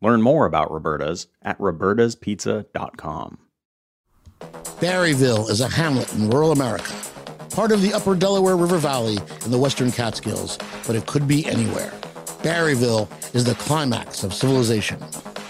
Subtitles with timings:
[0.00, 3.38] Learn more about Roberta's at robertaspizza.com.
[4.80, 6.94] Barryville is a hamlet in rural America,
[7.50, 11.44] part of the upper Delaware River Valley in the western Catskills, but it could be
[11.46, 11.90] anywhere.
[12.42, 15.00] Barryville is the climax of civilization.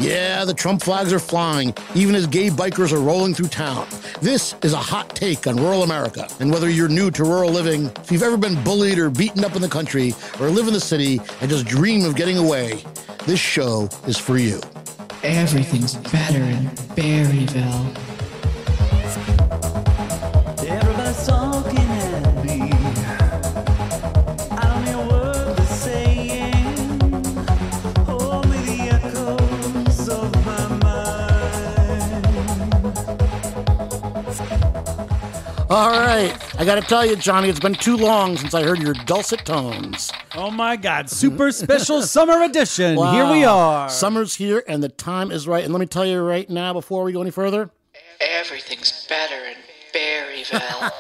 [0.00, 3.88] Yeah, the Trump flags are flying, even as gay bikers are rolling through town.
[4.20, 6.28] This is a hot take on rural America.
[6.38, 9.56] And whether you're new to rural living, if you've ever been bullied or beaten up
[9.56, 12.84] in the country, or live in the city and just dream of getting away,
[13.26, 14.60] this show is for you.
[15.24, 18.17] Everything's better in Barryville.
[35.78, 38.80] All right, I got to tell you, Johnny, it's been too long since I heard
[38.80, 40.10] your dulcet tones.
[40.34, 41.08] Oh my God!
[41.08, 42.96] Super special summer edition.
[42.96, 43.88] Here we are.
[43.88, 45.62] Summer's here, and the time is right.
[45.62, 47.70] And let me tell you right now, before we go any further,
[48.20, 49.54] Everything's better in
[49.98, 50.90] Barryville.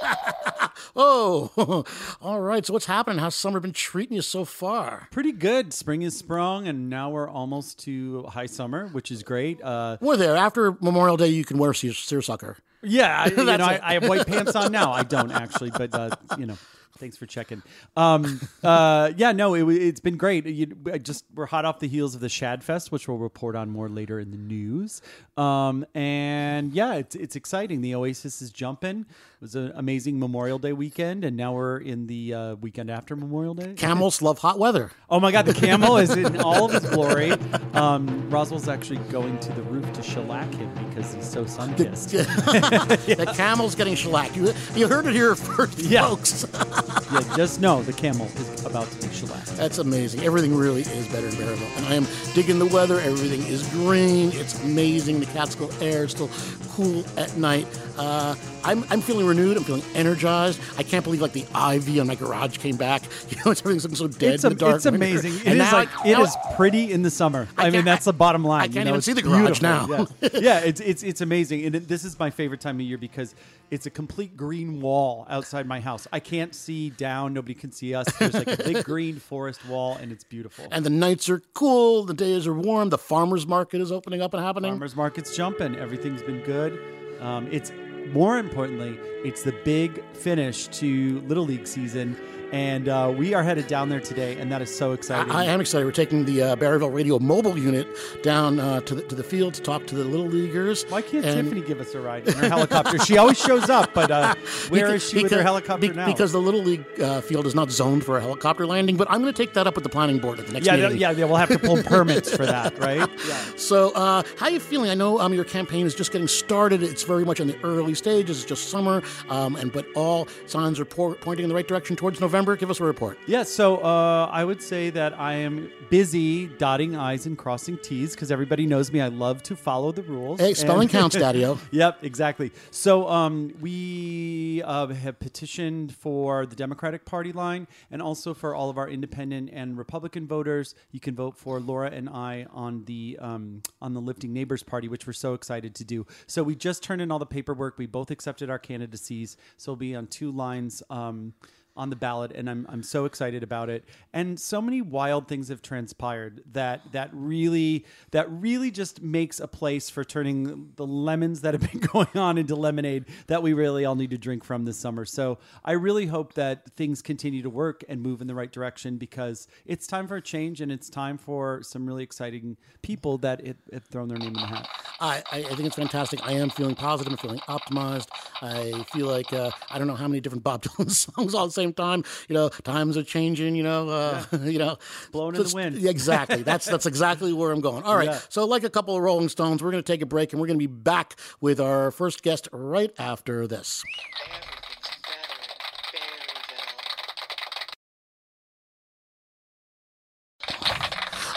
[0.96, 1.84] oh,
[2.22, 2.64] all right.
[2.64, 3.18] So what's happening?
[3.18, 5.08] How's summer been treating you so far?
[5.10, 5.72] Pretty good.
[5.72, 9.62] Spring is sprung, and now we're almost to high summer, which is great.
[9.62, 10.36] Uh, We're there.
[10.36, 12.56] After Memorial Day, you can wear seer- seersucker.
[12.82, 13.80] yeah, I, you know, I.
[13.82, 14.92] I have white pants on now.
[14.92, 16.58] I don't actually, but uh, you know,
[16.98, 17.62] thanks for checking.
[17.96, 20.46] Um, uh, yeah, no, it, it's been great.
[20.46, 23.56] You, I just we're hot off the heels of the Shad Fest, which we'll report
[23.56, 25.00] on more later in the news.
[25.36, 27.80] Um, and yeah, it's it's exciting.
[27.80, 29.06] The Oasis is jumping.
[29.38, 33.14] It was an amazing Memorial Day weekend, and now we're in the uh, weekend after
[33.14, 33.74] Memorial Day.
[33.74, 34.90] Camels love hot weather.
[35.08, 37.30] Oh my God, the camel is in all of his glory.
[37.72, 42.10] Um, Roswell's actually going to the roof to shellac him because he's so sun kissed.
[42.18, 44.34] The camel's getting shellac.
[44.34, 46.08] You, you heard it here first, Yeah.
[46.08, 46.44] folks.
[47.12, 49.44] yeah, just know the camel is about to be shellac.
[49.50, 50.24] That's amazing.
[50.24, 51.76] Everything really is better in Barryville.
[51.76, 52.98] And I am digging the weather.
[52.98, 54.32] Everything is green.
[54.32, 55.20] It's amazing.
[55.20, 56.28] The Catskill air is still
[56.70, 57.68] cool at night.
[57.96, 59.56] Uh, I'm, I'm feeling renewed.
[59.56, 60.60] I'm feeling energized.
[60.76, 63.02] I can't believe like the ivy on my garage came back.
[63.28, 64.76] You know, it's everything's so dead It's, in the dark.
[64.76, 65.32] it's amazing.
[65.34, 67.46] It is And now like I- it is pretty in the summer.
[67.58, 68.62] I, mean, that's the bottom line.
[68.62, 69.86] I you can't know, even see the garage now.
[69.86, 70.04] Yeah,
[70.34, 73.34] yeah it's it's it's amazing, and it, this is my favorite time of year because
[73.70, 76.06] it's a complete green wall outside my house.
[76.10, 77.34] I can't see down.
[77.34, 78.06] Nobody can see us.
[78.18, 80.66] There's like a big green forest wall, and it's beautiful.
[80.72, 82.04] And the nights are cool.
[82.04, 82.88] The days are warm.
[82.88, 84.70] The farmer's market is opening up and happening.
[84.72, 85.76] Farmers market's jumping.
[85.76, 86.80] Everything's been good.
[87.20, 87.70] Um, it's
[88.12, 92.16] more importantly, it's the big finish to Little League season,
[92.52, 95.30] and uh, we are headed down there today, and that is so exciting.
[95.32, 95.84] I, I am excited.
[95.84, 97.86] We're taking the uh, Barryville Radio mobile unit
[98.22, 100.84] down uh, to, the, to the field to talk to the little leaguers.
[100.88, 102.98] Why can't And- Tiffany give us a ride in her helicopter?
[103.00, 104.34] she always shows up, but uh,
[104.68, 106.06] where is she with her helicopter be- now?
[106.06, 109.20] Because the Little League uh, field is not zoned for a helicopter landing, but I'm
[109.20, 110.96] going to take that up with the planning board at the next yeah, meeting.
[110.98, 113.08] yeah, yeah, we'll have to pull permits for that, right?
[113.28, 113.36] Yeah.
[113.56, 114.90] So, uh, how are you feeling?
[114.90, 116.82] I know um, your campaign is just getting started.
[116.82, 118.38] It's very much in the early stages.
[118.38, 121.94] It's just summer, um, and but all signs are po- pointing in the right direction
[121.96, 122.37] towards November.
[122.38, 122.56] November?
[122.56, 123.18] Give us a report.
[123.26, 128.12] Yeah, so uh, I would say that I am busy dotting I's and crossing T's
[128.14, 129.00] because everybody knows me.
[129.00, 130.38] I love to follow the rules.
[130.38, 131.58] Hey, spelling And- counts, Daddy-O.
[131.72, 132.52] yep, exactly.
[132.70, 138.70] So um, we uh, have petitioned for the Democratic Party line and also for all
[138.70, 140.76] of our independent and Republican voters.
[140.92, 144.86] You can vote for Laura and I on the um, on the Lifting Neighbors Party,
[144.86, 146.06] which we're so excited to do.
[146.28, 147.78] So we just turned in all the paperwork.
[147.78, 149.36] We both accepted our candidacies.
[149.56, 150.84] So we'll be on two lines.
[150.88, 151.32] Um,
[151.78, 153.84] on the ballot, and I'm I'm so excited about it.
[154.12, 159.48] And so many wild things have transpired that that really that really just makes a
[159.48, 163.84] place for turning the lemons that have been going on into lemonade that we really
[163.84, 165.04] all need to drink from this summer.
[165.04, 168.96] So I really hope that things continue to work and move in the right direction
[168.96, 173.40] because it's time for a change and it's time for some really exciting people that
[173.46, 174.68] it, have thrown their name in the hat.
[175.00, 176.26] I, I, think it's fantastic.
[176.26, 177.12] I am feeling positive.
[177.12, 178.08] I'm feeling optimized.
[178.42, 181.52] I feel like uh, I don't know how many different Bob Dylan songs all the
[181.68, 182.04] same time.
[182.28, 183.54] You know, times are changing.
[183.54, 184.78] You know, uh, you know,
[185.12, 185.84] Blowing in the wind.
[185.84, 186.42] exactly.
[186.42, 187.82] That's that's exactly where I'm going.
[187.84, 188.08] All right.
[188.08, 188.20] Yeah.
[188.28, 190.46] So, like a couple of Rolling Stones, we're going to take a break, and we're
[190.46, 193.82] going to be back with our first guest right after this.
[194.30, 196.00] Everything's better in
[196.48, 197.68] Barryville.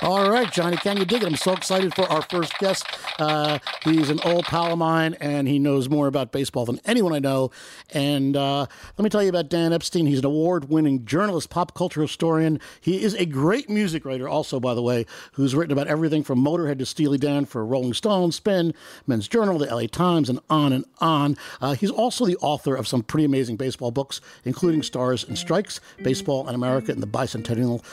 [0.03, 1.27] All right, Johnny, can you dig it?
[1.27, 2.87] I'm so excited for our first guest.
[3.19, 7.13] Uh, he's an old pal of mine, and he knows more about baseball than anyone
[7.13, 7.51] I know.
[7.93, 8.65] And uh,
[8.97, 10.07] let me tell you about Dan Epstein.
[10.07, 12.59] He's an award winning journalist, pop culture historian.
[12.79, 16.43] He is a great music writer, also, by the way, who's written about everything from
[16.43, 18.73] Motorhead to Steely Dan for Rolling Stone, Spin,
[19.05, 21.37] Men's Journal, the LA Times, and on and on.
[21.61, 25.79] Uh, he's also the author of some pretty amazing baseball books, including Stars and Strikes,
[26.01, 27.83] Baseball and America in the Bicentennial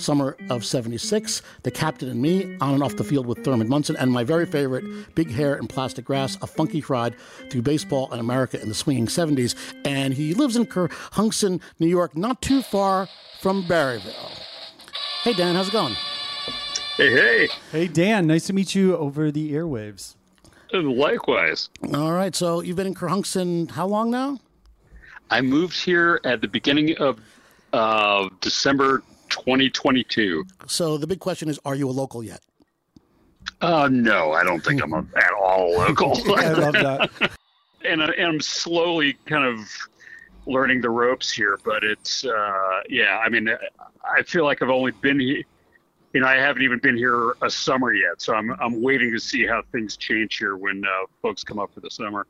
[0.00, 3.96] Summer of 76, The Captain and Me, On and Off the Field with Thurman Munson,
[3.96, 7.14] and my very favorite, Big Hair and Plastic Grass, A Funky Ride
[7.50, 9.54] Through Baseball in America in the Swinging 70s.
[9.84, 13.08] And he lives in Kerhonkson, New York, not too far
[13.40, 14.30] from Berryville.
[15.22, 15.94] Hey, Dan, how's it going?
[16.96, 20.14] Hey, hey, Hey Dan, nice to meet you over the airwaves.
[20.72, 21.68] likewise.
[21.94, 24.38] All right, so you've been in Kerhonkson how long now?
[25.30, 27.20] I moved here at the beginning of
[27.72, 30.44] uh, December 2022.
[30.66, 32.40] So the big question is, are you a local yet?
[33.60, 36.12] Uh, no, I don't think I'm a, at all local.
[36.36, 37.10] I love that.
[37.84, 39.68] and, I, and I'm slowly kind of
[40.46, 43.48] learning the ropes here, but it's, uh, yeah, I mean,
[44.08, 45.42] I feel like I've only been here.
[46.14, 49.20] You know, I haven't even been here a summer yet, so I'm I'm waiting to
[49.20, 52.26] see how things change here when uh, folks come up for the summer.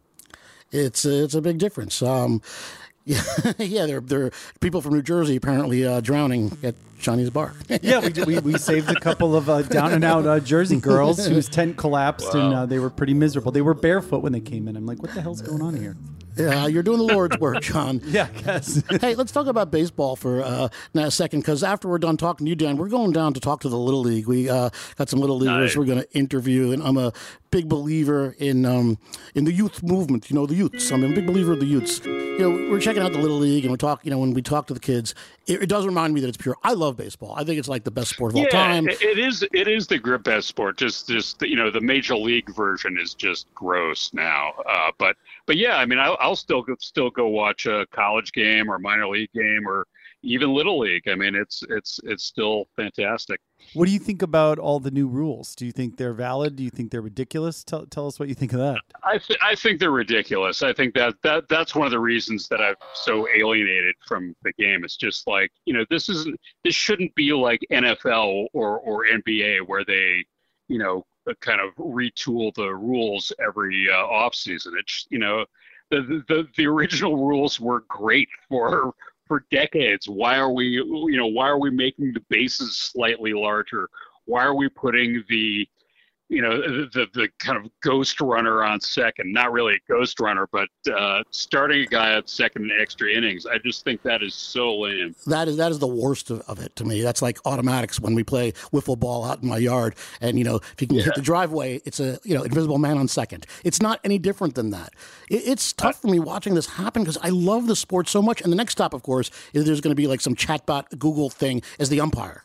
[0.73, 2.03] It's uh, it's a big difference.
[2.03, 2.43] Um,
[3.05, 3.23] yeah,
[3.59, 4.31] yeah, there there are
[4.61, 7.55] people from New Jersey apparently uh, drowning at Johnny's bar.
[7.83, 10.81] yeah, we, did- we, we saved a couple of uh, down and out uh, Jersey
[10.81, 13.53] girls whose tent collapsed and uh, they were pretty miserable.
[13.53, 14.77] They were barefoot when they came in.
[14.77, 15.97] I'm like, what the hell's going on here?
[16.37, 18.01] yeah, you're doing the Lord's work, John.
[18.09, 18.81] Yeah, I guess.
[19.01, 22.47] hey, let's talk about baseball for uh, now a second, because after we're done talking
[22.47, 24.27] to you, Dan, we're going down to talk to the Little League.
[24.29, 25.77] We uh, got some Little Leaguers Nice.
[25.77, 27.13] we're going to interview, and I'm a
[27.51, 28.99] big believer in um,
[29.35, 30.31] in the youth movement.
[30.31, 30.91] You know, the youths.
[30.91, 32.05] I'm a big believer of the youths.
[32.05, 34.05] You know, we're checking out the Little League, and we talk.
[34.05, 35.15] You know, when we talk to the kids,
[35.47, 36.57] it, it does remind me that it's pure.
[36.63, 37.35] I love baseball.
[37.37, 38.89] I think it's like the best sport of all time.
[38.89, 39.45] it- it is.
[39.53, 40.77] It is the grip best sport.
[40.77, 44.53] Just, just you know, the major league version is just gross now.
[44.69, 45.17] Uh, but,
[45.47, 49.09] but yeah, I mean, I'll, I'll still still go watch a college game or minor
[49.09, 49.87] league game or
[50.23, 51.09] even little league.
[51.09, 53.41] I mean, it's it's it's still fantastic.
[53.75, 55.55] What do you think about all the new rules?
[55.55, 56.57] Do you think they're valid?
[56.57, 57.65] Do you think they're ridiculous?
[57.65, 58.79] Tell, tell us what you think of that.
[59.03, 60.63] I th- I think they're ridiculous.
[60.63, 64.53] I think that that that's one of the reasons that I'm so alienated from the
[64.53, 64.85] game.
[64.85, 69.67] It's just like you know, this isn't this shouldn't be like NFL or or NBA
[69.67, 70.25] where they
[70.69, 71.05] you know
[71.41, 74.75] kind of retool the rules every uh, off season.
[74.79, 75.45] It's you know
[75.91, 78.95] the, the the original rules were great for
[79.29, 80.09] for decades.
[80.09, 83.89] Why are we you know why are we making the bases slightly larger?
[84.25, 85.69] Why are we putting the
[86.29, 90.47] you know the the kind of ghost runner on second not really a ghost runner
[90.53, 94.35] but uh, starting a guy at second in extra innings i just think that is
[94.35, 97.03] so lame That is that is the worst of, of it to me.
[97.03, 100.57] That's like automatics when we play wiffle ball out in my yard, and you know
[100.57, 103.47] if you can hit the driveway, it's a you know invisible man on second.
[103.65, 104.95] It's not any different than that.
[105.29, 108.41] It, it's tough for me watching this happen because I love the sport so much.
[108.43, 111.31] And the next stop, of course, is there's going to be like some chatbot Google
[111.31, 112.45] thing as the umpire.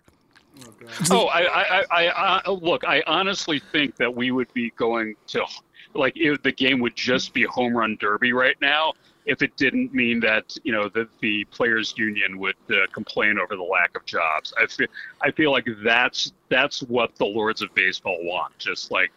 [1.12, 5.16] Oh I, I i i uh, look i honestly think that we would be going
[5.28, 5.46] to
[5.94, 8.94] like if the game would just be home run derby right now
[9.26, 13.56] if it didn't mean that you know that the players union would uh, complain over
[13.56, 14.88] the lack of jobs i feel
[15.22, 19.12] i feel like that's that's what the lords of baseball want just like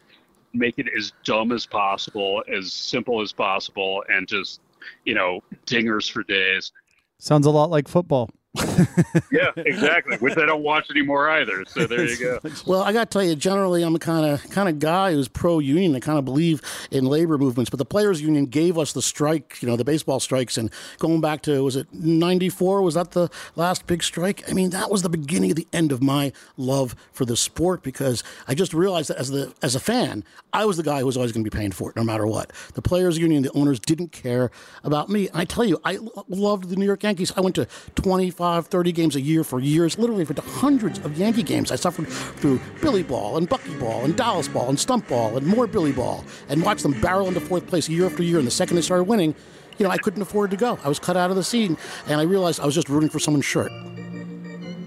[0.53, 4.61] make it as dumb as possible as simple as possible and just
[5.05, 6.73] you know dingers for days
[7.19, 8.31] Sounds a lot like football.
[9.33, 10.17] yeah, exactly.
[10.19, 11.65] Which I don't watch anymore either.
[11.67, 12.41] So there you go.
[12.67, 15.29] Well, I got to tell you, generally, I'm the kind of kind of guy who's
[15.29, 15.95] pro union.
[15.95, 17.71] I kind of believe in labor movements.
[17.71, 21.21] But the players' union gave us the strike, you know, the baseball strikes, and going
[21.21, 22.83] back to was it '94?
[22.83, 24.49] Was that the last big strike?
[24.49, 27.83] I mean, that was the beginning of the end of my love for the sport
[27.83, 31.07] because I just realized that as the as a fan, I was the guy who
[31.07, 32.53] was always going to be paying for it, no matter what.
[32.75, 34.51] The players' union, the owners didn't care
[34.83, 35.29] about me.
[35.29, 37.33] And I tell you, I lo- loved the New York Yankees.
[37.37, 41.43] I went to 25, 30 games a year for years, literally for hundreds of Yankee
[41.43, 41.71] games.
[41.71, 45.47] I suffered through Billy Ball and Bucky Ball and Dallas Ball and Stump Ball and
[45.47, 48.39] more Billy Ball and watched them barrel into fourth place year after year.
[48.39, 49.35] And the second they started winning,
[49.79, 50.79] you know, I couldn't afford to go.
[50.83, 51.77] I was cut out of the scene,
[52.09, 53.71] and I realized I was just rooting for someone's shirt.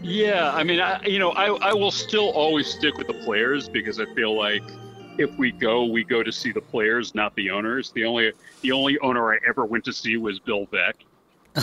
[0.02, 3.70] Yeah, I mean, I, you know, I, I will still always stick with the players
[3.70, 4.64] because I feel like
[5.20, 7.92] if we go, we go to see the players, not the owners.
[7.92, 10.94] The only the only owner I ever went to see was Bill Veeck.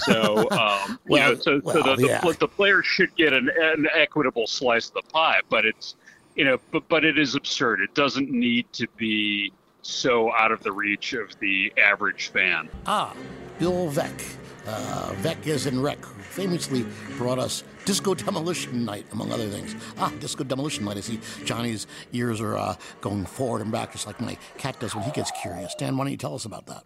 [0.04, 2.32] So, um, you know, so, well, so the, the, yeah.
[2.38, 5.96] the players should get an, an equitable slice of the pie, but it's
[6.36, 7.80] you know, but but it is absurd.
[7.80, 12.68] It doesn't need to be so out of the reach of the average fan.
[12.86, 13.14] Ah,
[13.58, 14.36] Bill Veeck.
[14.66, 16.84] Uh, Veeck is in Wreck, who famously
[17.16, 19.76] brought us Disco Demolition Night, among other things.
[19.96, 20.96] Ah, Disco Demolition Night.
[20.96, 24.94] I see Johnny's ears are uh, going forward and back, just like my cat does
[24.94, 25.74] when he gets curious.
[25.76, 26.82] Dan, why don't you tell us about that?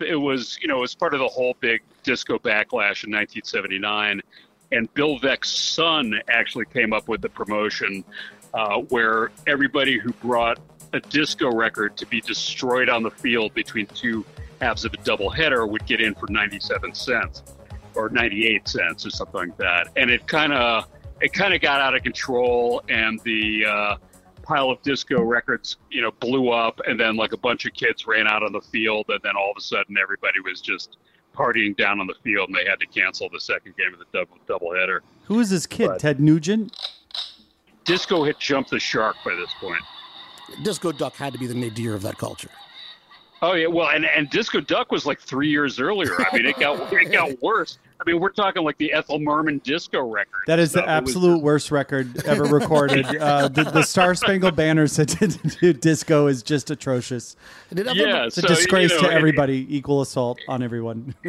[0.00, 4.20] It was you know it was part of the whole big disco backlash in 1979
[4.72, 8.04] and bill veeck's son actually came up with the promotion
[8.52, 10.58] uh, where everybody who brought
[10.92, 14.24] a disco record to be destroyed on the field between two
[14.60, 17.42] halves of a doubleheader would get in for 97 cents
[17.94, 19.88] or 98 cents or something like that.
[19.96, 20.86] And it kind of
[21.20, 23.96] it kind of got out of control and the uh,
[24.44, 28.06] pile of disco records, you know, blew up, and then like a bunch of kids
[28.06, 30.98] ran out on the field, and then all of a sudden everybody was just
[31.34, 34.06] partying down on the field, and they had to cancel the second game of the
[34.12, 35.00] double doubleheader.
[35.24, 35.88] Who is this kid?
[35.88, 36.76] But- Ted Nugent?
[37.84, 39.82] Disco had jumped the shark by this point.
[40.62, 42.48] Disco Duck had to be the nadir of that culture.
[43.42, 46.14] Oh yeah, well, and and Disco Duck was like three years earlier.
[46.18, 47.78] I mean, it got it got worse.
[48.00, 50.42] I mean, we're talking like the Ethel Merman disco record.
[50.46, 50.88] That is the stuff.
[50.88, 53.06] It was absolute worst record ever recorded.
[53.20, 57.36] uh, the, the Star Spangled Banner said to, to disco is just atrocious.
[57.72, 59.66] Did Yeah, It's a disgrace you know, to it- everybody.
[59.74, 61.14] Equal assault on everyone.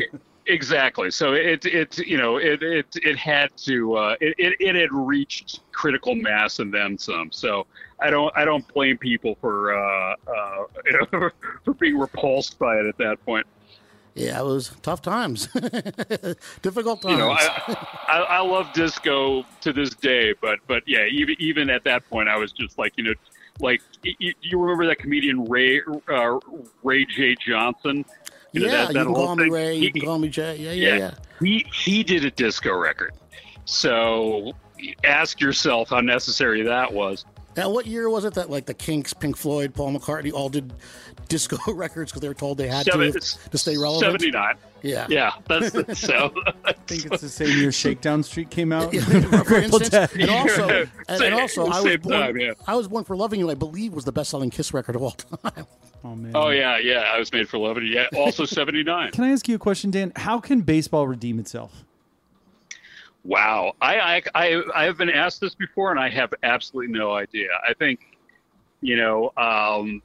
[0.47, 1.09] Exactly.
[1.09, 4.91] So it it you know it it it had to uh, it, it it had
[4.91, 7.31] reached critical mass and then some.
[7.31, 7.65] So
[7.99, 11.29] I don't I don't blame people for uh, uh, you know,
[11.63, 13.47] for being repulsed by it at that point.
[14.15, 15.47] Yeah, it was tough times.
[16.61, 17.11] Difficult times.
[17.11, 17.75] You know, I,
[18.07, 22.29] I I love disco to this day, but but yeah, even even at that point,
[22.29, 23.13] I was just like you know.
[23.61, 25.79] Like you, you remember that comedian Ray
[26.09, 26.39] uh,
[26.83, 28.03] Ray J Johnson?
[28.51, 29.49] You know, yeah, that- you that can whole call me.
[29.49, 29.77] Ray.
[29.79, 30.57] He- You can call me Jay.
[30.57, 31.11] Yeah, yeah, yeah.
[31.39, 33.13] He he did a disco record.
[33.63, 34.51] So
[35.05, 37.23] ask yourself how necessary that was.
[37.57, 40.73] Now, what year was it that like the Kinks, Pink Floyd, Paul McCartney all did
[41.29, 43.19] disco records because they were told they had Seven- to
[43.49, 44.01] to stay relevant?
[44.21, 44.55] 79.
[44.81, 45.07] Yeah.
[45.09, 46.31] Yeah, that's the, so.
[46.65, 48.93] I think it's the same year Shakedown Street came out.
[48.93, 50.67] for instance, and also,
[51.07, 52.13] and, and also, I was born.
[52.13, 52.51] time, yeah.
[52.67, 53.49] I was born for loving you.
[53.49, 55.65] I believe was the best-selling Kiss record of all time.
[56.03, 56.33] Oh man.
[56.35, 57.11] Oh yeah, yeah.
[57.13, 57.93] I was made for loving you.
[57.93, 59.11] Yeah, also 79.
[59.11, 60.11] Can I ask you a question, Dan?
[60.17, 61.84] How can baseball redeem itself?
[63.25, 67.47] Wow, I, I I have been asked this before, and I have absolutely no idea.
[67.67, 68.17] I think,
[68.81, 70.03] you know, um,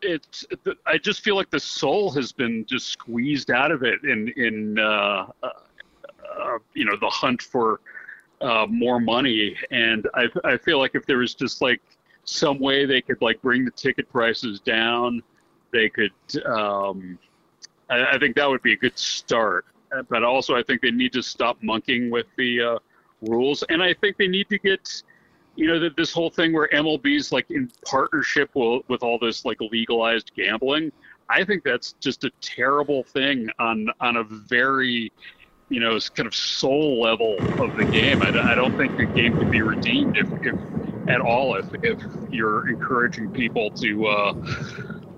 [0.00, 0.46] it's.
[0.86, 4.78] I just feel like the soul has been just squeezed out of it in in
[4.78, 5.48] uh, uh,
[6.40, 7.80] uh, you know the hunt for
[8.40, 11.80] uh, more money, and I I feel like if there was just like
[12.22, 15.20] some way they could like bring the ticket prices down,
[15.72, 16.12] they could.
[16.46, 17.18] Um,
[17.90, 19.66] I, I think that would be a good start.
[20.08, 22.78] But also, I think they need to stop monkeying with the uh,
[23.20, 25.02] rules, and I think they need to get,
[25.56, 29.44] you know, that this whole thing where MLB's like in partnership with, with all this
[29.44, 30.92] like legalized gambling.
[31.28, 35.12] I think that's just a terrible thing on on a very,
[35.68, 38.22] you know, kind of soul level of the game.
[38.22, 40.54] I, I don't think the game can be redeemed if, if
[41.08, 44.32] at all if if you're encouraging people to uh,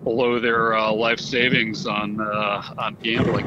[0.05, 3.47] blow their uh, life savings on uh, on gambling.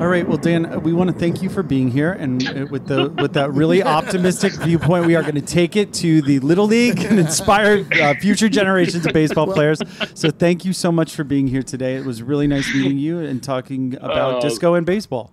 [0.00, 2.86] All right, well, Dan, we want to thank you for being here, and uh, with
[2.86, 6.66] the with that really optimistic viewpoint, we are going to take it to the little
[6.66, 9.78] league and inspire uh, future generations of baseball players.
[10.14, 11.96] So, thank you so much for being here today.
[11.96, 14.40] It was really nice meeting you and talking about Oh.
[14.40, 15.32] disco and baseball.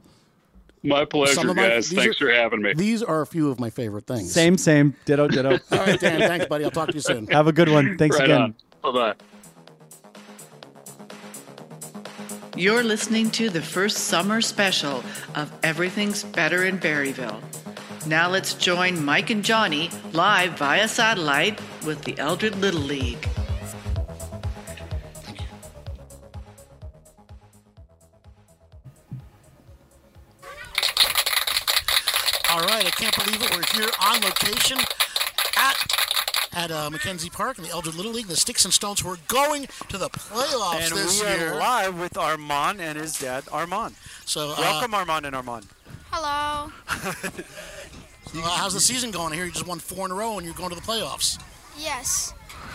[0.84, 1.90] My pleasure, my- guys.
[1.90, 2.74] Thanks are- for having me.
[2.74, 4.34] These are a few of my favorite things.
[4.34, 5.60] Same, same, ditto, ditto.
[5.72, 6.20] All right, Dan.
[6.20, 6.66] Thanks, buddy.
[6.66, 7.28] I'll talk to you soon.
[7.28, 7.98] Have a good one.
[7.98, 8.54] Thanks right again.
[8.84, 9.14] Bye bye.
[12.58, 15.04] You're listening to the first summer special
[15.36, 17.40] of Everything's Better in Barryville.
[18.08, 23.30] Now let's join Mike and Johnny live via satellite with the Eldred Little League.
[32.50, 33.56] All right, I can't believe it.
[33.56, 34.80] We're here on location
[35.58, 36.07] at
[36.58, 38.26] at uh, Mackenzie Park in the Eldred Little League.
[38.28, 41.54] The Sticks and Stones who are going to the playoffs And this we year.
[41.54, 43.96] are live with Armand and his dad, Armand.
[44.26, 45.68] So, uh, welcome, Armand and Armand.
[46.12, 46.72] Hello.
[48.36, 49.32] Uh, how's the season going?
[49.34, 51.42] Here, you just won four in a row and you're going to the playoffs.
[51.78, 52.34] Yes.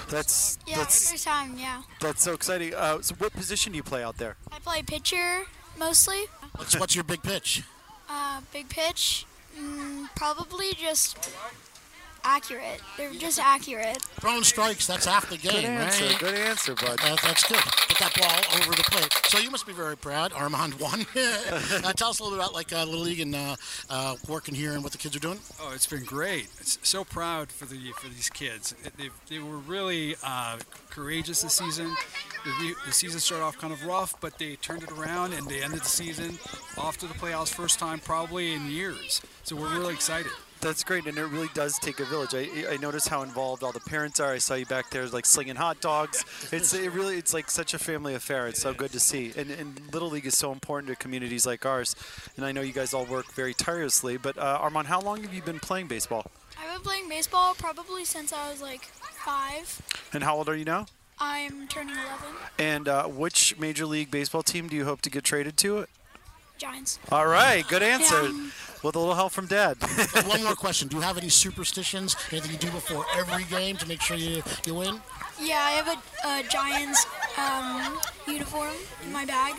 [0.09, 1.83] That's Yeah, that's first time, yeah.
[2.01, 2.75] that's so exciting.
[2.75, 4.37] Uh, so, what position do you play out there?
[4.51, 5.43] I play pitcher
[5.79, 6.23] mostly.
[6.57, 7.63] What's, what's your big pitch?
[8.09, 9.27] Uh, big pitch.
[9.59, 11.31] Mm, probably just
[12.25, 12.81] accurate.
[12.97, 14.01] They're just accurate.
[14.21, 16.05] Throwing strikes, that's half the game, Good answer.
[16.07, 16.19] right?
[16.19, 16.99] Good answer, bud.
[17.03, 17.59] Uh, that's good.
[17.59, 19.13] Put that ball over the plate.
[19.27, 20.33] So you must be very proud.
[20.33, 21.07] Armand won.
[21.17, 23.57] uh, tell us a little bit about like uh, Little League and uh,
[23.91, 25.39] uh, working here and what the kids are doing.
[25.61, 26.49] Oh, it's been great.
[26.61, 28.75] It's so proud for the for these kids.
[28.85, 30.59] It- They, they were really uh,
[30.91, 31.87] courageous this season.
[32.45, 35.49] The, re- the season started off kind of rough, but they turned it around and
[35.49, 36.39] they ended the season
[36.77, 39.23] off to the playoffs first time probably in years.
[39.45, 40.31] So we're really excited.
[40.63, 42.35] That's great, and it really does take a village.
[42.35, 44.33] I, I noticed how involved all the parents are.
[44.33, 46.25] I saw you back there, like slinging hot dogs.
[46.53, 48.47] It's it really, it's like such a family affair.
[48.47, 51.67] It's so good to see, and, and Little League is so important to communities like
[51.67, 51.97] ours.
[52.37, 54.19] And I know you guys all work very tirelessly.
[54.19, 56.31] But uh, Armand, how long have you been playing baseball?
[56.57, 59.83] I've been playing baseball probably since I was like five.
[60.13, 60.87] And how old are you now?
[61.19, 62.07] I'm turning 11.
[62.59, 65.87] And uh, which Major League Baseball team do you hope to get traded to?
[66.59, 67.01] Giants.
[67.11, 68.29] All right, good answer.
[68.29, 68.49] Yeah.
[68.83, 69.77] With a little help from Dad.
[70.27, 72.17] One more question: Do you have any superstitions?
[72.31, 75.01] Anything you do before every game to make sure you you win?
[75.41, 77.07] Yeah, I have a, a Giants
[77.39, 78.75] um, uniform
[79.05, 79.55] in my bag.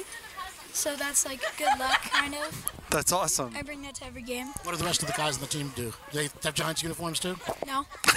[0.73, 2.71] So that's like good luck, kind of.
[2.89, 3.53] That's awesome.
[3.55, 4.47] I bring that to every game.
[4.63, 5.93] What do the rest of the guys on the team do?
[6.11, 7.37] Do they have Giants uniforms too?
[7.65, 7.85] No.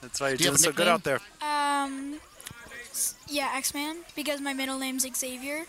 [0.00, 1.20] That's why you're Do doing have so good out there.
[1.42, 2.20] Um,
[3.28, 5.64] yeah, X-Man, because my middle name's Xavier.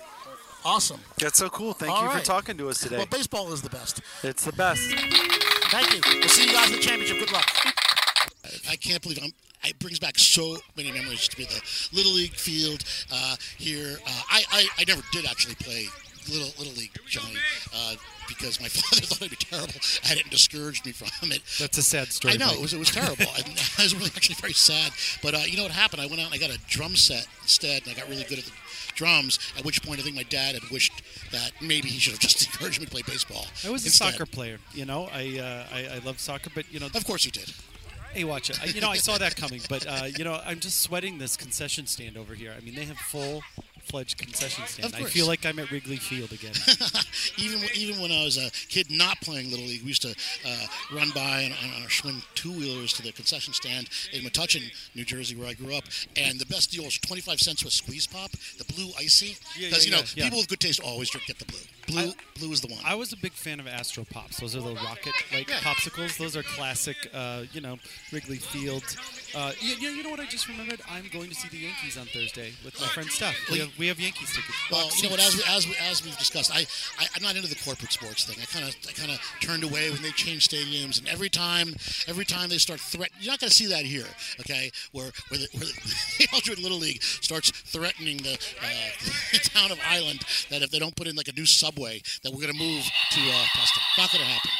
[0.65, 0.99] Awesome.
[1.17, 1.73] That's so cool.
[1.73, 2.97] Thank All you for talking to us today.
[2.97, 4.01] Well, baseball is the best.
[4.23, 4.81] It's the best.
[5.71, 6.01] Thank you.
[6.19, 7.19] We'll see you guys in the championship.
[7.19, 7.49] Good luck.
[8.69, 9.31] I can't believe I'm.
[9.65, 11.61] It brings back so many memories to be the
[11.91, 13.97] Little League field uh, here.
[14.05, 15.85] Uh, I, I I never did actually play
[16.29, 17.35] little Little League, Johnny,
[17.73, 17.95] uh,
[18.27, 21.41] because my father thought it'd be terrible, and it discouraged me from it.
[21.59, 22.35] That's a sad story.
[22.35, 22.55] I know Mike.
[22.57, 23.25] it was it was terrible.
[23.37, 23.45] and
[23.77, 24.91] I was really actually very sad.
[25.21, 26.01] But uh, you know what happened?
[26.01, 28.39] I went out and I got a drum set instead, and I got really good
[28.39, 28.51] at the
[28.95, 29.39] drums.
[29.57, 32.45] At which point, I think my dad had wished that maybe he should have just
[32.45, 33.45] encouraged me to play baseball.
[33.65, 34.59] I was a soccer player.
[34.73, 36.87] You know, I, uh, I I love soccer, but you know.
[36.93, 37.53] Of course you did.
[38.13, 38.59] Hey, watch it.
[38.61, 41.37] I, you know, I saw that coming, but uh, you know, I'm just sweating this
[41.37, 42.53] concession stand over here.
[42.57, 43.43] I mean, they have full
[43.89, 44.95] fledged concession stand.
[44.95, 46.53] I feel like I'm at Wrigley Field again.
[47.37, 50.65] even even when I was a kid not playing Little League, we used to uh,
[50.95, 55.03] run by on, on our Schwinn two wheelers to the concession stand in Metuchen, New
[55.05, 55.83] Jersey, where I grew up.
[56.15, 59.35] And the best deal was 25 cents with squeeze pop, the blue icy.
[59.59, 60.23] Because, yeah, you know, yeah, yeah.
[60.25, 61.59] people with good taste always drink, get the blue.
[61.87, 62.83] Blue, blue is the one.
[62.85, 64.39] I was a big fan of Astro Pops.
[64.39, 65.55] Those are the rocket like Yeah.
[65.57, 66.17] popsicles.
[66.17, 67.79] Those are classic, uh, you know,
[68.13, 68.83] Wrigley Field.
[69.35, 70.81] Uh, you, you, you know what I just remembered?
[70.87, 73.35] I'm going to see the Yankees on Thursday with my friend Steph.
[73.51, 74.53] We have, we have Yankees tickets.
[74.69, 75.21] Well, Box you know what?
[75.21, 76.67] As, as, as we've discussed, I,
[76.99, 78.37] I I'm not into the corporate sports thing.
[78.41, 81.73] I kind of I kind of turned away when they changed stadiums, and every time
[82.07, 84.07] every time they start threat, you're not going to see that here,
[84.41, 84.69] okay?
[84.91, 90.21] Where where the, where the Eldred Little League starts threatening the, uh, town of Highland
[90.49, 92.83] that if they don't put in like a new subway, that we're going to move
[92.83, 93.83] to uh, Preston.
[93.97, 94.51] Not going to happen.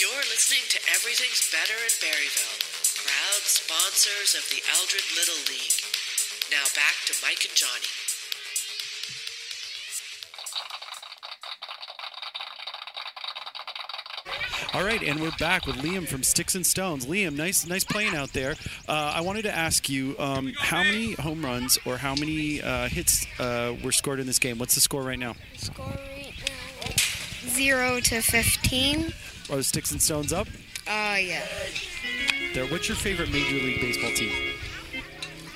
[0.00, 2.69] You're listening to Everything's Better in Barryville, proud
[3.50, 5.74] sponsors of the Eldred Little League.
[6.52, 7.90] Now back to Mike and Johnny.
[14.72, 17.06] All right, and we're back with Liam from Sticks and Stones.
[17.06, 18.54] Liam, nice, nice playing out there.
[18.88, 22.88] Uh, I wanted to ask you um, how many home runs or how many uh,
[22.88, 24.58] hits uh, were scored in this game.
[24.58, 25.34] What's the score right now?
[25.56, 26.94] Score right now.
[27.48, 29.12] Zero to fifteen.
[29.50, 30.46] Are the Sticks and Stones up?
[30.86, 31.42] Uh, yeah.
[32.54, 32.66] There.
[32.66, 34.54] What's your favorite Major League Baseball team?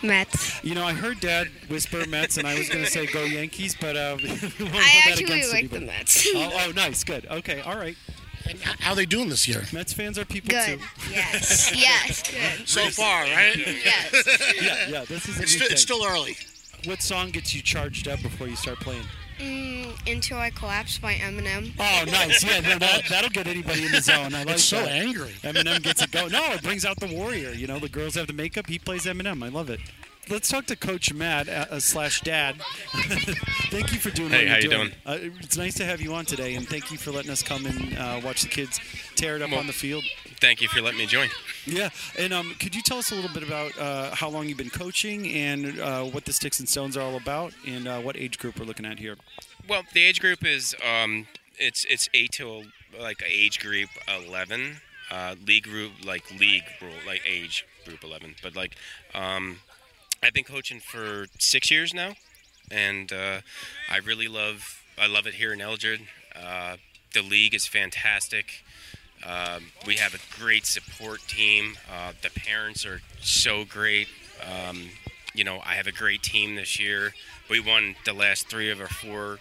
[0.02, 0.62] Mets.
[0.62, 3.74] You know, I heard Dad whisper Mets, and I was going to say go Yankees,
[3.80, 5.80] but uh, we won't I hold that actually against like anybody.
[5.80, 6.26] the Mets.
[6.35, 7.26] oh, oh, nice, good.
[7.30, 7.96] Okay, all right.
[8.48, 9.62] And how are they doing this year?
[9.72, 10.78] Mets fans are people Good.
[10.78, 10.85] too.
[11.11, 11.72] Yes.
[11.76, 12.22] yes.
[12.30, 12.68] Good.
[12.68, 13.57] So far, right?
[13.57, 14.54] Yes.
[14.62, 15.04] yeah, yeah.
[15.07, 16.37] This is a It's new still- it's still early.
[16.85, 19.04] What song gets you charged up before you start playing?
[19.38, 21.73] Mm, Until I Collapse by Eminem.
[21.79, 22.44] Oh, nice.
[22.44, 24.35] Yeah, no, that, that'll get anybody in the zone.
[24.35, 24.88] I like It's so that.
[24.90, 25.33] angry.
[25.42, 26.29] Eminem gets it go.
[26.29, 27.51] No, it brings out the warrior.
[27.53, 28.66] You know, the girls have the makeup.
[28.68, 29.42] He plays Eminem.
[29.44, 29.81] I love it.
[30.30, 32.56] Let's talk to Coach Matt uh, uh, slash Dad.
[33.70, 34.92] thank you for doing Hey, what how you doing.
[35.04, 37.66] Uh, it's nice to have you on today, and thank you for letting us come
[37.66, 38.80] and uh, watch the kids
[39.16, 40.02] tear it up on the field.
[40.40, 41.28] Thank you for letting me join.
[41.66, 44.56] Yeah, and um, could you tell us a little bit about uh, how long you've
[44.56, 48.16] been coaching and uh, what the Sticks and Stones are all about, and uh, what
[48.16, 49.16] age group we're looking at here?
[49.68, 51.26] Well, the age group is um,
[51.58, 52.64] it's it's eight to
[52.98, 54.76] like age group eleven.
[55.10, 58.74] Uh, league group like league rule like age group eleven, but like
[59.14, 59.58] um,
[60.24, 62.14] I've been coaching for six years now,
[62.70, 63.40] and uh,
[63.90, 66.00] I really love I love it here in Eldred.
[66.34, 66.78] Uh,
[67.12, 68.64] the league is fantastic.
[69.22, 71.76] Um, we have a great support team.
[71.92, 74.08] Uh, the parents are so great.
[74.42, 74.88] Um,
[75.34, 77.12] you know, I have a great team this year.
[77.50, 79.40] We won the last three of our four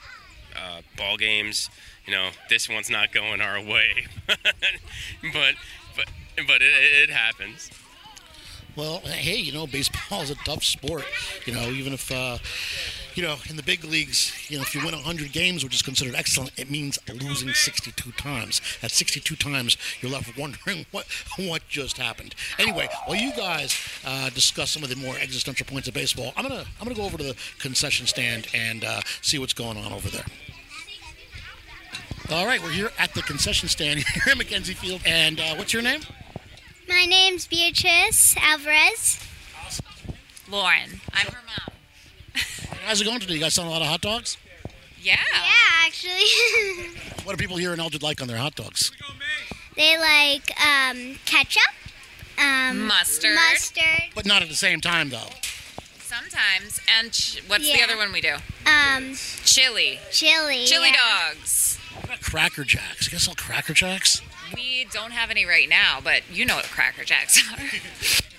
[0.54, 1.70] uh, ball games.
[2.06, 5.56] You know, this one's not going our way, but
[5.96, 6.10] but
[6.46, 7.72] but it, it happens.
[8.76, 11.04] Well, hey, you know, baseball is a tough sport.
[11.46, 12.40] You know, even if, uh,
[13.14, 15.84] you know, in the big leagues, you know, if you win 100 games, which is
[15.84, 18.62] considered excellent, it means losing 62 times.
[18.82, 21.06] At 62 times, you're left wondering what
[21.38, 22.34] what just happened.
[22.58, 26.48] Anyway, while you guys uh, discuss some of the more existential points of baseball, I'm
[26.48, 29.94] gonna I'm gonna go over to the concession stand and uh, see what's going on
[29.94, 30.26] over there.
[32.32, 35.02] All right, we're here at the concession stand here at McKenzie Field.
[35.06, 36.02] And uh, what's your name?
[36.88, 39.20] My name's Beatrice Alvarez.
[40.50, 41.02] Lauren.
[41.14, 41.76] I'm her mom.
[42.86, 43.36] How's it going today?
[43.36, 44.38] You guys selling a lot of hot dogs?
[45.02, 45.16] Yeah.
[45.34, 46.90] Yeah, actually.
[47.24, 48.92] What do people here in Eldred like on their hot dogs?
[49.78, 51.62] they like um, ketchup,
[52.38, 53.34] um, Mustard.
[53.34, 55.30] mustard, But not at the same time, though.
[56.00, 56.82] Sometimes.
[57.00, 58.36] And ch- what's the other one we do?
[58.66, 59.14] um,
[59.46, 60.00] Chili.
[60.12, 60.66] chili.
[60.66, 61.30] Chili yeah.
[61.34, 61.80] dogs.
[61.96, 63.06] What about Cracker Jacks?
[63.08, 64.22] You guys sell Cracker Jacks?
[64.56, 67.60] We don't have any right now, but you know what Cracker Jacks are.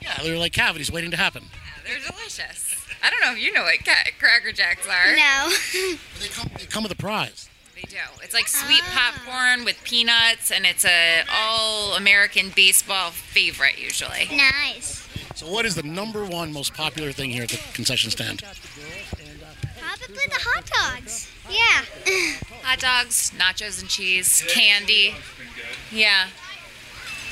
[0.00, 1.44] Yeah, they're like cavities waiting to happen.
[1.84, 2.76] They're delicious.
[3.02, 5.16] I don't know if you know what ca- Cracker Jacks are.
[5.16, 5.52] No.
[6.20, 7.48] They come, they come with a prize.
[7.74, 7.96] They do.
[8.22, 9.12] It's like sweet ah.
[9.14, 14.28] popcorn with peanuts, and it's a all-American baseball favorite usually.
[14.30, 15.08] nice.
[15.34, 18.44] So, what is the number one most popular thing here at the concession stand?
[20.12, 21.30] Probably the hot dogs.
[21.48, 22.36] Yeah.
[22.62, 25.14] Hot dogs, nachos and cheese, candy.
[25.90, 26.28] Yeah.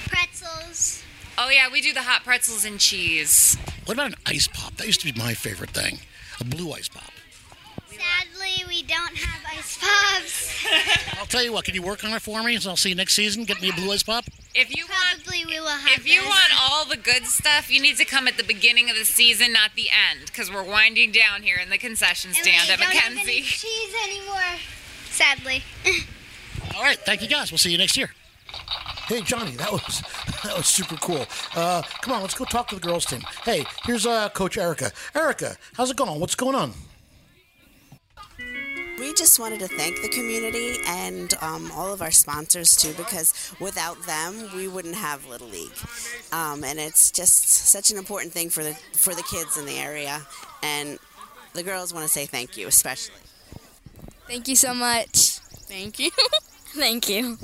[0.09, 1.05] Pretzels.
[1.39, 3.57] Oh yeah, we do the hot pretzels and cheese.
[3.85, 4.77] What about an ice pop?
[4.77, 6.01] That used to be my favorite thing.
[6.41, 7.10] A blue ice pop.
[8.41, 11.17] Sadly, we don't have ice pops.
[11.21, 12.57] I'll tell you what, can you work on it for me?
[12.59, 13.45] So I'll see you next season.
[13.45, 14.25] Get me a blue ice pop.
[14.55, 16.29] If you Probably we will have If you those.
[16.29, 19.53] want all the good stuff, you need to come at the beginning of the season,
[19.53, 22.79] not the end, because we're winding down here in the concession And stand we at
[22.81, 23.43] don't have any Mackenzie.
[23.43, 24.59] cheese anymore.
[25.11, 25.63] Sadly.
[26.77, 27.51] All right, thank you guys.
[27.53, 28.11] We'll see you next year.
[29.07, 30.03] Hey Johnny, that was
[30.45, 31.27] that was super cool.
[31.55, 33.21] Uh, come on, let's go talk to the girls team.
[33.45, 34.93] Hey, here's uh, Coach Erica.
[35.15, 36.19] Erica, how's it going?
[36.21, 36.73] What's going on?
[39.21, 43.55] We just wanted to thank the community and um, all of our sponsors too, because
[43.61, 45.77] without them, we wouldn't have Little League.
[46.33, 49.77] Um, and it's just such an important thing for the for the kids in the
[49.77, 50.23] area,
[50.63, 50.99] and
[51.53, 53.21] the girls want to say thank you, especially.
[54.27, 55.37] Thank you so much.
[55.69, 56.11] Thank you.
[56.75, 57.37] Thank you.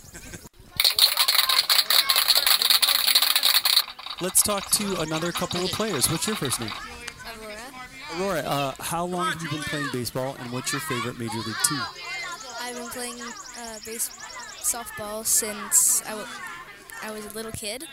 [4.22, 6.10] Let's talk to another couple of players.
[6.10, 6.72] What's your first name?
[8.18, 11.56] Aurora, uh, how long have you been playing baseball, and what's your favorite Major League
[11.68, 11.80] team?
[12.62, 14.08] I've been playing uh, base
[14.62, 16.14] softball since I
[17.10, 17.84] was a little kid.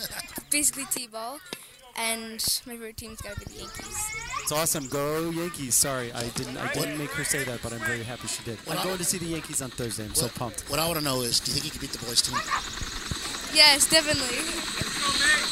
[0.50, 1.40] Basically t-ball,
[1.96, 2.32] and
[2.66, 4.16] my favorite team's got to be the Yankees.
[4.42, 4.86] It's awesome.
[4.88, 5.74] Go Yankees.
[5.74, 6.58] Sorry, I didn't.
[6.58, 8.58] I didn't make her say that, but I'm very happy she did.
[8.66, 10.04] Well, I'm going to see the Yankees on Thursday.
[10.04, 10.68] I'm so pumped.
[10.68, 12.38] What I want to know is, do you think you can beat the boys team?
[13.52, 14.38] Yes, definitely.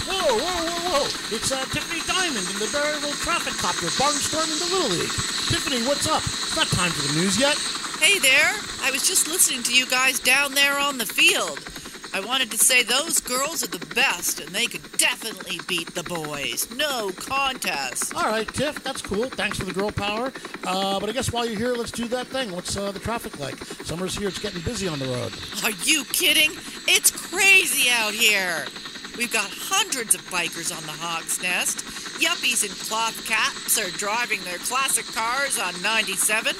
[0.06, 1.04] Whoa, whoa, whoa, whoa.
[1.34, 5.10] It's uh, Tiffany Diamond in the Barryville Traffic Copter barnstorming the Little League.
[5.50, 6.22] Tiffany, what's up?
[6.22, 7.58] It's not time for the news yet.
[7.98, 8.54] Hey there.
[8.82, 11.58] I was just listening to you guys down there on the field.
[12.14, 16.02] I wanted to say those girls are the best, and they could definitely beat the
[16.02, 16.68] boys.
[16.74, 18.14] No contest.
[18.14, 19.26] All right, Tiff, that's cool.
[19.26, 20.32] Thanks for the girl power.
[20.64, 22.50] Uh, but I guess while you're here, let's do that thing.
[22.50, 23.56] What's uh, the traffic like?
[23.84, 24.28] Summer's here.
[24.28, 25.32] It's getting busy on the road.
[25.64, 26.50] Are you kidding?
[26.86, 28.64] It's crazy out here.
[29.16, 31.78] We've got hundreds of bikers on the Hawk's Nest.
[32.20, 36.54] Yuppies in cloth caps are driving their classic cars on 97.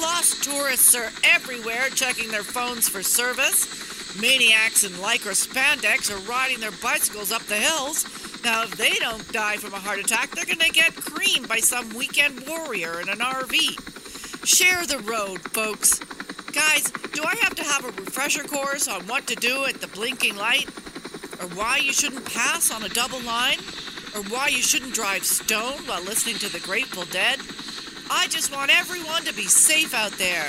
[0.00, 3.85] Lost tourists are everywhere checking their phones for service.
[4.20, 8.04] Maniacs in lycra spandex are riding their bicycles up the hills.
[8.44, 11.58] Now, if they don't die from a heart attack, they're going to get creamed by
[11.58, 14.46] some weekend warrior in an RV.
[14.46, 15.98] Share the road, folks.
[16.52, 19.88] Guys, do I have to have a refresher course on what to do at the
[19.88, 20.68] blinking light?
[21.40, 23.58] Or why you shouldn't pass on a double line?
[24.14, 27.40] Or why you shouldn't drive stone while listening to the Grateful Dead?
[28.10, 30.48] I just want everyone to be safe out there.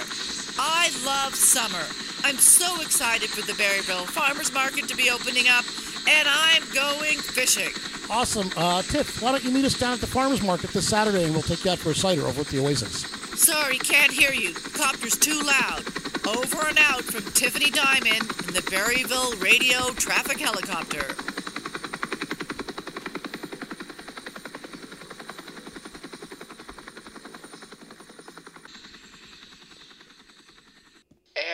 [0.59, 2.06] I love summer.
[2.27, 5.63] I'm so excited for the Barryville Farmers Market to be opening up,
[6.09, 7.71] and I'm going fishing.
[8.09, 8.51] Awesome.
[8.57, 11.31] Uh, Tiff, why don't you meet us down at the farmers market this Saturday and
[11.31, 13.03] we'll take you out for a cider over at the Oasis.
[13.41, 14.53] Sorry, can't hear you.
[14.53, 15.83] Copter's too loud.
[16.27, 21.15] Over and out from Tiffany Diamond in the Barryville Radio Traffic Helicopter.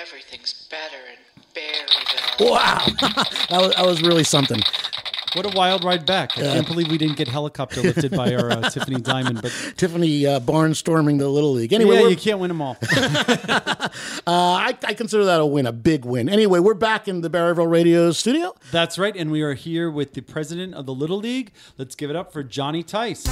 [0.06, 2.52] Everything's better in Barryville.
[2.52, 2.86] Wow.
[3.50, 4.60] that, was, that was really something.
[5.34, 6.38] What a wild ride back!
[6.38, 6.54] I Yeah.
[6.56, 9.42] can't believe we didn't get helicopter lifted by our uh, Tiffany Diamond.
[9.42, 11.72] But Tiffany uh, barnstorming the Little League.
[11.74, 12.78] Anyway, yeah, you can't win them all.
[12.92, 13.88] uh,
[14.28, 16.28] I, I consider that a win, a big win.
[16.28, 18.54] Anyway, we're back in the Barryville Radio studio.
[18.72, 21.52] That's right, and we are here with the president of the Little League.
[21.78, 23.26] Let's give it up for Johnny Tice.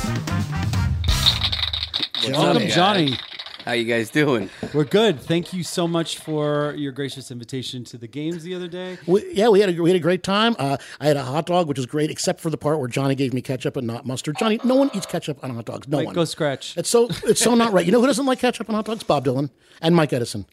[2.27, 3.17] Welcome, Johnny.
[3.65, 4.49] How you guys doing?
[4.73, 5.19] We're good.
[5.19, 8.97] Thank you so much for your gracious invitation to the games the other day.
[9.05, 10.55] We, yeah, we had a, we had a great time.
[10.57, 13.13] Uh, I had a hot dog, which was great, except for the part where Johnny
[13.13, 14.37] gave me ketchup and not mustard.
[14.39, 15.87] Johnny, no one eats ketchup on hot dogs.
[15.87, 16.15] No Mike, one.
[16.15, 16.75] go scratch.
[16.75, 17.85] It's so it's so not right.
[17.85, 19.03] You know who doesn't like ketchup on hot dogs?
[19.03, 20.45] Bob Dylan and Mike Edison.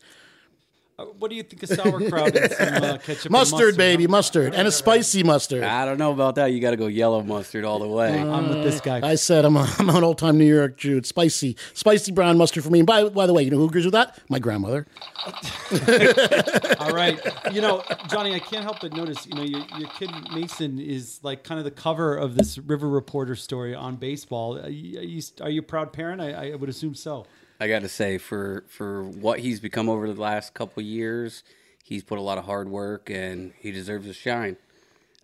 [0.98, 3.26] Uh, what do you think of sauerkraut and some uh, ketchup?
[3.26, 5.62] and Mustard, baby, mustard, and a spicy mustard.
[5.62, 6.46] I don't know about that.
[6.46, 8.18] You got to go yellow mustard all the way.
[8.18, 9.06] I'm with this guy.
[9.08, 10.96] I said I'm, a, I'm an old time New York Jew.
[10.96, 12.80] It's spicy, spicy brown mustard for me.
[12.80, 14.18] And by, by the way, you know who agrees with that?
[14.28, 14.88] My grandmother.
[16.80, 17.20] All right.
[17.52, 21.20] You know, Johnny, I can't help but notice, you know, your, your kid Mason is
[21.22, 24.58] like kind of the cover of this River Reporter story on baseball.
[24.58, 26.20] Are you, are you, are you a proud parent?
[26.20, 27.24] I, I would assume so.
[27.60, 31.42] I got to say, for for what he's become over the last couple years,
[31.82, 34.56] he's put a lot of hard work, and he deserves a shine.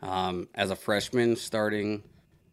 [0.02, 2.02] Um, as a freshman, starting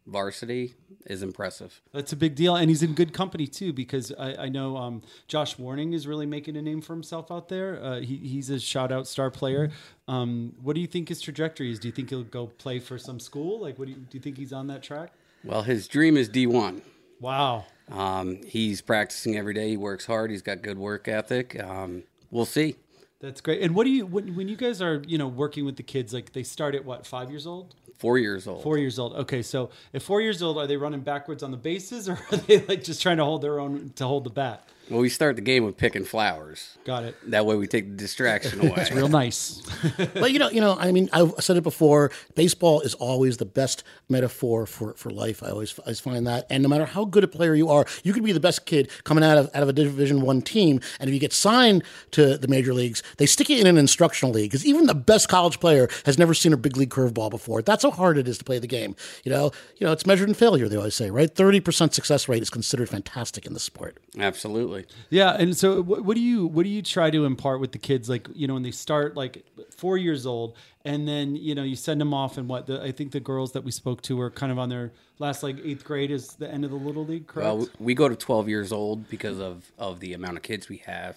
[0.06, 0.74] varsity
[1.06, 1.80] is impressive.
[1.92, 2.56] That's a big deal.
[2.56, 6.26] And he's in good company, too, because I, I know um, Josh Warning is really
[6.26, 7.82] making a name for himself out there.
[7.82, 9.70] Uh, he, he's a shout out star player.
[10.08, 11.78] Um, what do you think his trajectory is?
[11.78, 13.60] Do you think he'll go play for some school?
[13.60, 15.12] Like, what do you, do you think he's on that track?
[15.44, 16.82] Well, his dream is D one.
[17.20, 17.66] Wow.
[17.92, 19.68] Um, he's practicing every day.
[19.68, 20.30] He works hard.
[20.30, 21.62] He's got good work ethic.
[21.62, 22.76] Um, we'll see.
[23.20, 23.62] That's great.
[23.62, 26.12] And what do you when, when you guys are you know working with the kids
[26.12, 27.74] like they start at what five years old?
[27.98, 28.64] Four years old.
[28.64, 29.14] Four years old.
[29.14, 32.36] Okay, so at four years old, are they running backwards on the bases, or are
[32.36, 34.68] they like just trying to hold their own to hold the bat?
[34.90, 36.76] Well, we start the game with picking flowers.
[36.84, 37.30] Got it.
[37.30, 38.74] That way we take the distraction away.
[38.76, 39.62] It's real nice.
[40.14, 42.10] but you know, you know, I mean, I've said it before.
[42.34, 45.42] Baseball is always the best metaphor for, for life.
[45.42, 47.86] I always, I always find that, and no matter how good a player you are,
[48.02, 50.80] you could be the best kid coming out of out of a Division One team,
[51.00, 54.34] and if you get signed to the major leagues, they stick you in an instructional
[54.34, 57.62] league because even the best college player has never seen a big league curveball before.
[57.62, 58.96] That's how hard it is to play the game.
[59.24, 60.68] You know, you know, it's measured in failure.
[60.68, 61.32] They always say, right?
[61.34, 63.98] Thirty percent success rate is considered fantastic in the sport.
[64.18, 64.81] Absolutely.
[65.10, 67.78] Yeah, and so what, what do you what do you try to impart with the
[67.78, 68.08] kids?
[68.08, 71.76] Like you know when they start like four years old, and then you know you
[71.76, 74.30] send them off, and what the, I think the girls that we spoke to are
[74.30, 77.26] kind of on their last like eighth grade is the end of the little league,
[77.26, 77.46] correct?
[77.46, 80.78] Well, we go to 12 years old because of, of the amount of kids we
[80.78, 81.16] have.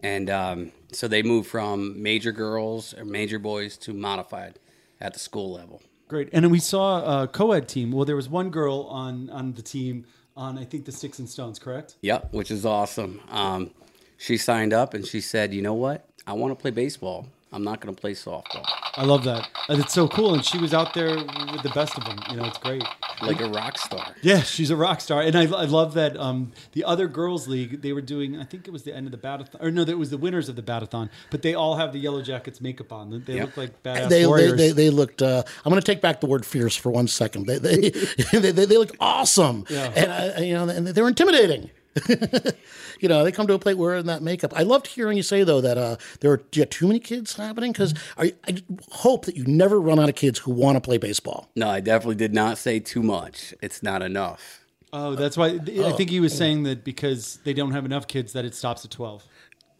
[0.00, 4.58] And um, so they move from major girls or major boys to modified
[5.00, 5.80] at the school level.
[6.08, 6.28] Great.
[6.32, 7.92] And then we saw a co-ed team.
[7.92, 10.04] Well, there was one girl on on the team
[10.36, 11.96] on I think the Sticks and Stones, correct?
[12.02, 13.20] Yep, which is awesome.
[13.28, 13.70] Um,
[14.18, 16.08] she signed up and she said, you know what?
[16.26, 17.26] I want to play baseball.
[17.52, 18.64] I'm not going to play softball.
[18.96, 19.48] I love that.
[19.68, 20.34] And it's so cool.
[20.34, 22.18] And she was out there with the best of them.
[22.30, 22.82] You know, it's great.
[23.22, 24.14] Like a rock star.
[24.20, 26.18] Yeah, she's a rock star, and I, I love that.
[26.18, 28.38] Um, the other girls' league, they were doing.
[28.38, 30.50] I think it was the end of the batathon, or no, that was the winners
[30.50, 31.08] of the batathon.
[31.30, 33.22] But they all have the Yellow Jackets makeup on.
[33.24, 33.46] They Yep.
[33.46, 34.56] look like badass they, they, warriors.
[34.58, 35.22] they, they looked.
[35.22, 37.46] Uh, I'm going to take back the word fierce for one second.
[37.46, 37.76] They they
[38.32, 39.92] they, they, they looked awesome, Yeah.
[39.96, 41.70] and I, you know, and they were intimidating.
[43.00, 44.52] you know, they come to a plate wearing that makeup.
[44.56, 47.00] I loved hearing you say though that uh, there are do you have too many
[47.00, 48.56] kids happening because I, I
[48.90, 51.48] hope that you never run out of kids who want to play baseball.
[51.56, 53.54] No, I definitely did not say too much.
[53.62, 54.64] It's not enough.
[54.92, 55.46] oh, that's why.
[55.48, 55.92] I Oh.
[55.92, 58.90] think he was saying that because they don't have enough kids that it stops at
[58.90, 59.24] twelve.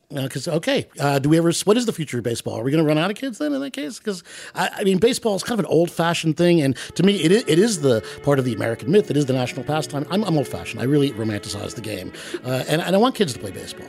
[0.09, 1.51] Because okay, uh, do we ever?
[1.65, 2.61] What is the future of baseball?
[2.61, 3.99] Are we going to run out of kids then in that case?
[3.99, 4.23] Because
[4.55, 7.45] I, I mean, baseball is kind of an old-fashioned thing, and to me, it is,
[7.49, 9.11] it is the part of the American myth.
[9.11, 10.07] It is the national pastime.
[10.09, 10.81] I'm, I'm old-fashioned.
[10.81, 12.13] I really romanticize the game,
[12.45, 13.89] uh, and, and I want kids to play baseball.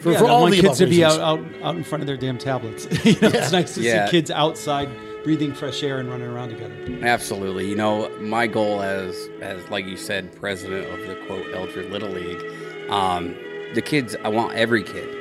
[0.00, 2.02] For, yeah, for I all want the kids to be out, out out in front
[2.02, 2.84] of their damn tablets.
[3.04, 4.04] you know, it's nice to Yeah.
[4.04, 4.90] see kids outside
[5.24, 6.74] breathing fresh air and running around together.
[7.02, 7.68] Absolutely.
[7.68, 12.10] You know, my goal as as like you said, president of the quote Eldred Little
[12.10, 13.34] League, um,
[13.74, 14.14] the kids.
[14.22, 15.17] I want every kid.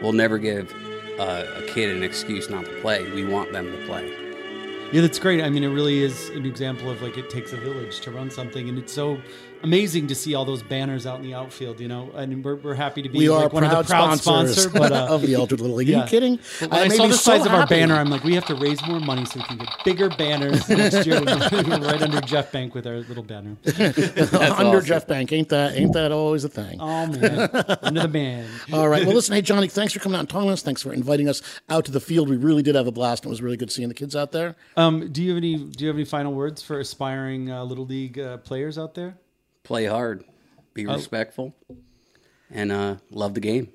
[0.00, 0.72] We'll never give
[1.18, 3.10] uh, a kid an excuse not to play.
[3.12, 4.12] We want them to play.
[4.92, 5.42] Yeah, that's great.
[5.42, 8.30] I mean, it really is an example of like it takes a village to run
[8.30, 9.20] something, and it's so
[9.62, 11.80] amazing to see all those banners out in the outfield.
[11.80, 13.86] You know, and we're, we're happy to be We are like one of the proud
[13.86, 15.90] proud sponsors sponsor, but, uh, of the Eldred Little League.
[15.90, 16.38] Are you kidding?
[16.60, 18.46] But when I I, saw the so size of our banner, I'm like, we have
[18.46, 21.20] to raise more money so we can get bigger banners next year.
[21.22, 23.56] right under Jeff Bank with our little banner.
[24.56, 26.78] under Jeff Bank, ain't that ain't that always a thing?
[26.80, 27.50] Oh man,
[27.82, 28.48] under the band.
[28.72, 29.04] All right.
[29.04, 30.62] Well, listen, hey Johnny, thanks for coming out and talking to us.
[30.62, 32.28] Thanks for inviting us out to the field.
[32.28, 33.24] We really did have a blast.
[33.24, 34.56] and It was really good seeing the kids out there.
[34.76, 35.56] Um, do you have any?
[35.56, 39.16] Do you have any final words for aspiring uh, little league uh, players out there?
[39.68, 40.24] Play hard,
[40.72, 40.94] be Oh.
[40.94, 41.54] respectful,
[42.50, 43.68] and uh, love the game.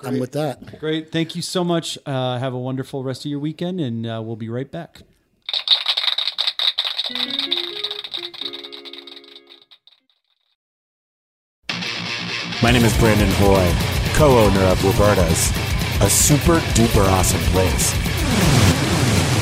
[0.00, 0.78] I'm with that.
[0.78, 1.10] Great.
[1.10, 1.98] Thank you so much.
[2.06, 5.02] Uh, have a wonderful rest of your weekend, and uh, we'll be right back.
[12.62, 13.70] My name is Brandon Hoy,
[14.14, 15.50] co-owner of Roberta's,
[16.00, 17.92] a super duper awesome place.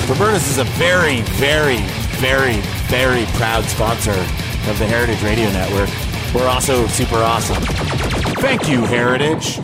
[0.08, 1.78] Roberta's is a very, very,
[2.18, 2.56] very,
[2.88, 4.14] very proud sponsor
[4.68, 5.90] of the Heritage Radio Network.
[6.34, 7.62] We're also super awesome.
[8.36, 9.60] Thank you, Heritage.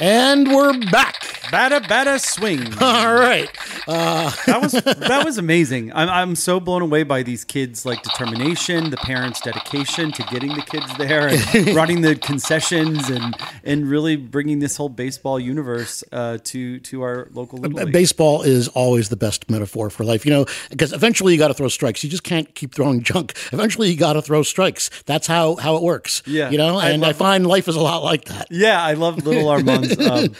[0.00, 1.21] And we're back.
[1.52, 2.62] Batta batta swing.
[2.80, 3.46] All right.
[3.86, 5.92] Uh, that was that was amazing.
[5.92, 10.54] I'm I'm so blown away by these kids' like determination, the parents' dedication to getting
[10.54, 16.02] the kids there, and running the concessions, and and really bringing this whole baseball universe
[16.10, 17.92] uh, to to our local league.
[17.92, 21.54] Baseball is always the best metaphor for life, you know, because eventually you got to
[21.54, 22.02] throw strikes.
[22.02, 23.34] You just can't keep throwing junk.
[23.52, 24.88] Eventually you got to throw strikes.
[25.04, 26.22] That's how how it works.
[26.24, 26.48] Yeah.
[26.48, 28.46] you know, and I, love- find life is a lot like that.
[28.50, 30.34] Yeah, I love little Armand's um,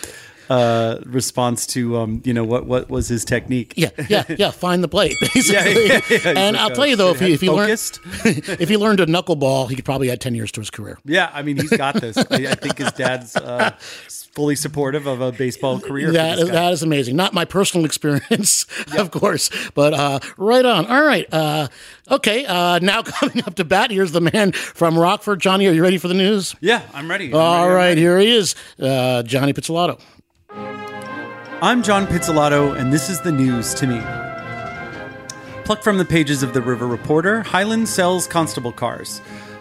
[0.48, 3.74] uh, response to um, you know what what was his technique.
[3.76, 4.50] Yeah, yeah, yeah.
[4.50, 5.86] Find the plate, basically.
[5.86, 6.28] Yeah, yeah, yeah.
[6.36, 7.70] And like, I'll uh, tell you though, if he, if he learned
[8.04, 10.98] if he learned a knuckleball, he could probably add ten years to his career.
[11.04, 12.16] Yeah, I mean he's got this.
[12.16, 13.70] I, I think his dad's uh,
[14.32, 16.12] fully supportive of a baseball career.
[16.12, 16.54] That this is, guy.
[16.54, 17.16] that is amazing.
[17.16, 20.86] Not my personal experience, of course, but uh, right on.
[20.86, 21.26] All right.
[21.32, 21.68] Uh,
[22.10, 22.44] okay.
[22.46, 25.40] Uh, now coming up to bat, here's the man from Rockford.
[25.40, 26.54] Johnny, are you ready for the news?
[26.60, 27.28] Yeah, I'm ready.
[27.28, 28.00] I'm All ready, right, ready.
[28.00, 30.00] here he is, uh, Johnny Pizzolatto.
[31.62, 34.00] I'm John Pizzolatto, and this is the news to me.
[35.64, 39.20] Plucked from the pages of the River Reporter, Highland sells constable cars.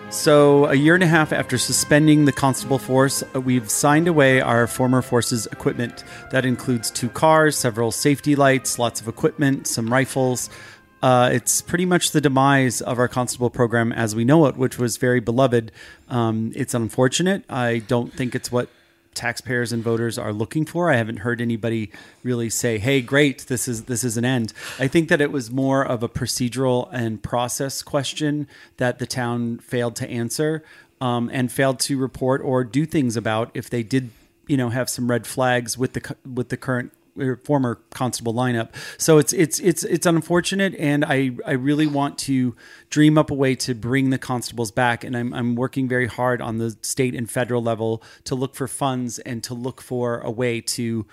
[0.10, 4.42] So, a year and a half after suspending the constable force, uh, we've signed away
[4.42, 6.04] our former force's equipment.
[6.32, 10.50] That includes two cars, several safety lights, lots of equipment, some rifles.
[11.04, 14.80] Uh, it's pretty much the demise of our constable program as we know it, which
[14.80, 15.72] was very beloved.
[16.10, 17.44] Um, it's unfortunate.
[17.48, 18.70] I don't think it's what
[19.14, 20.92] taxpayers and voters are looking for.
[20.92, 21.92] I haven't heard anybody
[22.24, 25.52] really say, "Hey, great, this is this is an end." I think that it was
[25.52, 28.48] more of a procedural and process question
[28.78, 30.64] that the town failed to answer
[31.00, 34.12] um, and failed to report or do things about if they did,
[34.48, 36.94] you know, have some red flags with the with the current
[37.44, 38.70] former constable lineup.
[38.98, 42.56] So it's it's it's it's unfortunate, and I I really want to
[42.90, 46.42] dream up a way to bring the constables back, and I'm I'm working very hard
[46.42, 50.32] on the state and federal level to look for funds and to look for a
[50.32, 51.06] way to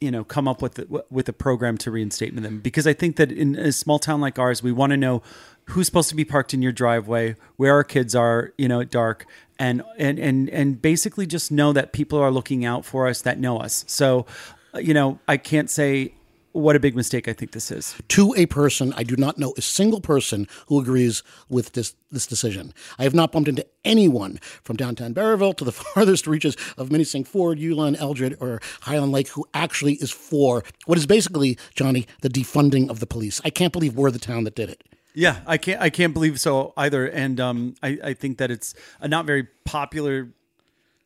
[0.00, 3.32] you know come up with with a program to reinstate them because I think that
[3.32, 5.22] in a small town like ours we want to know
[5.66, 8.90] who's supposed to be parked in your driveway where our kids are you know at
[8.90, 9.26] dark
[9.58, 13.38] and and and and basically just know that people are looking out for us that
[13.38, 14.26] know us so
[14.74, 16.12] you know I can't say
[16.56, 19.52] what a big mistake I think this is To a person, I do not know
[19.58, 22.72] a single person who agrees with this this decision.
[22.98, 27.26] I have not bumped into anyone from downtown Barryville to the farthest reaches of Minisink
[27.26, 32.30] Ford, Yulan, Eldred, or Highland Lake who actually is for what is basically, Johnny, the
[32.30, 33.40] defunding of the police.
[33.44, 34.82] I can't believe we're the town that did it.
[35.14, 35.80] Yeah, I can't.
[35.80, 37.06] I can't believe so either.
[37.06, 40.28] And um, I, I think that it's a not very popular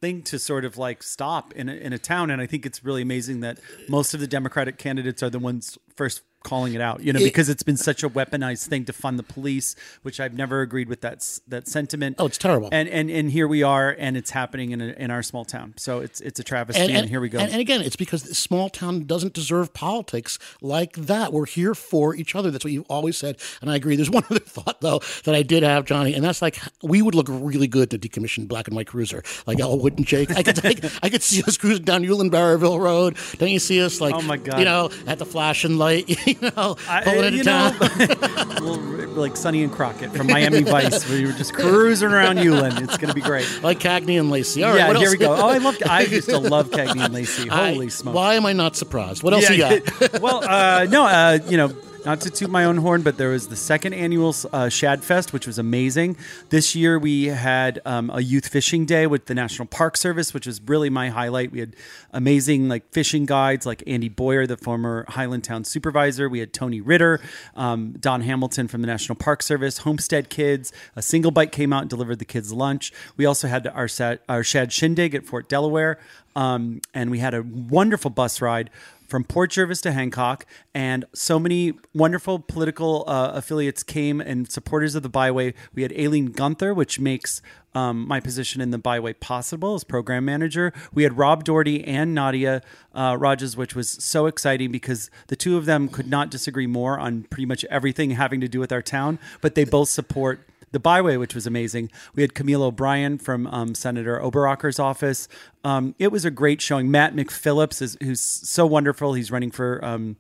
[0.01, 2.31] thing to sort of like stop in a, in a town.
[2.31, 3.59] And I think it's really amazing that
[3.89, 7.03] most of the Democratic candidates are the ones first calling it out.
[7.03, 10.21] You know, It- because it's been such a weaponized thing to fund the police, which
[10.21, 12.17] I've never agreed with that that sentiment.
[12.19, 12.69] Oh, it's terrible.
[12.73, 15.75] And and and here we are, and it's happening in a, in our small town.
[15.77, 16.81] So it's it's a travesty.
[16.93, 17.39] And, here we go.
[17.39, 21.33] And, and again, it's because small town doesn't deserve politics like that.
[21.33, 22.51] We're here for each other.
[22.51, 23.37] That's what you've always said.
[23.61, 23.97] And I agree.
[23.97, 27.15] There's one other thought, though, that I did have, Johnny, and that's like we would
[27.15, 29.23] look really good to decommission black and white cruiser.
[29.47, 30.31] Like, oh, wouldn't Jake?
[30.37, 33.17] I could, I, could- I could see us cruising down Yulan Barryville Road.
[33.39, 34.59] Don't you see us, like, Oh, my God.
[34.59, 36.09] you know, at the flashing light,
[36.41, 37.77] you know, I- into you town?
[37.79, 42.81] know, like Sonny and Crockett from Miami Vice, where you were just cruising around Yulan.
[42.83, 43.47] It's going to be great.
[43.63, 44.63] like Cagney and Lacey.
[44.63, 45.11] All right, yeah, here else?
[45.13, 45.33] we go.
[45.35, 45.77] Oh, I love.
[45.87, 47.51] I used to love Cagney and Lacey.
[47.51, 48.15] I- Holy smokes!
[48.15, 49.23] Why am I not surprised?
[49.23, 50.21] What else Yeah, you got?
[50.21, 51.69] well, uh, no, uh, you know,
[52.05, 55.33] not to toot my own horn, but there was the second annual uh, Shad Fest,
[55.33, 56.17] which was amazing.
[56.49, 60.47] This year we had um, a youth fishing day with the National Park Service, which
[60.47, 61.53] was really my highlight.
[61.53, 61.77] We had
[62.13, 66.29] amazing like fishing guides, like Andy Boyar, the former Highland Town supervisor.
[66.29, 67.21] We had Tony Ritter,
[67.55, 70.73] um, Don Hamilton from the National Park Service, Homestead Kids.
[70.97, 72.93] A single bike came out and delivered the kids lunch.
[73.17, 73.89] We also had our,
[74.29, 75.99] our Shad Shindig at Fort Delaware,
[76.35, 78.71] um, and we had a wonderful bus ride
[79.11, 84.95] from Port Jervis to Hancock, and so many wonderful political uh, affiliates came and supporters
[84.95, 85.53] of the Byway.
[85.75, 87.43] We had Aileen Gunther, which makes
[87.75, 90.73] um, my position in the Byway possible as program manager.
[90.95, 92.63] We had Rob Doherty and Nadia
[92.95, 96.99] uh, Rajsz, which was so exciting because the two of them could not disagree more
[96.99, 100.81] on pretty much everything having to do with our town, but they both support the
[100.81, 101.91] byway, which was amazing.
[102.15, 105.29] We had Camille O'Brien from um, Senator Oberacker's office.
[105.65, 106.91] Um, it was a great showing.
[106.91, 109.15] Matt McPhillips is who's so wonderful.
[109.15, 110.17] He's running for um,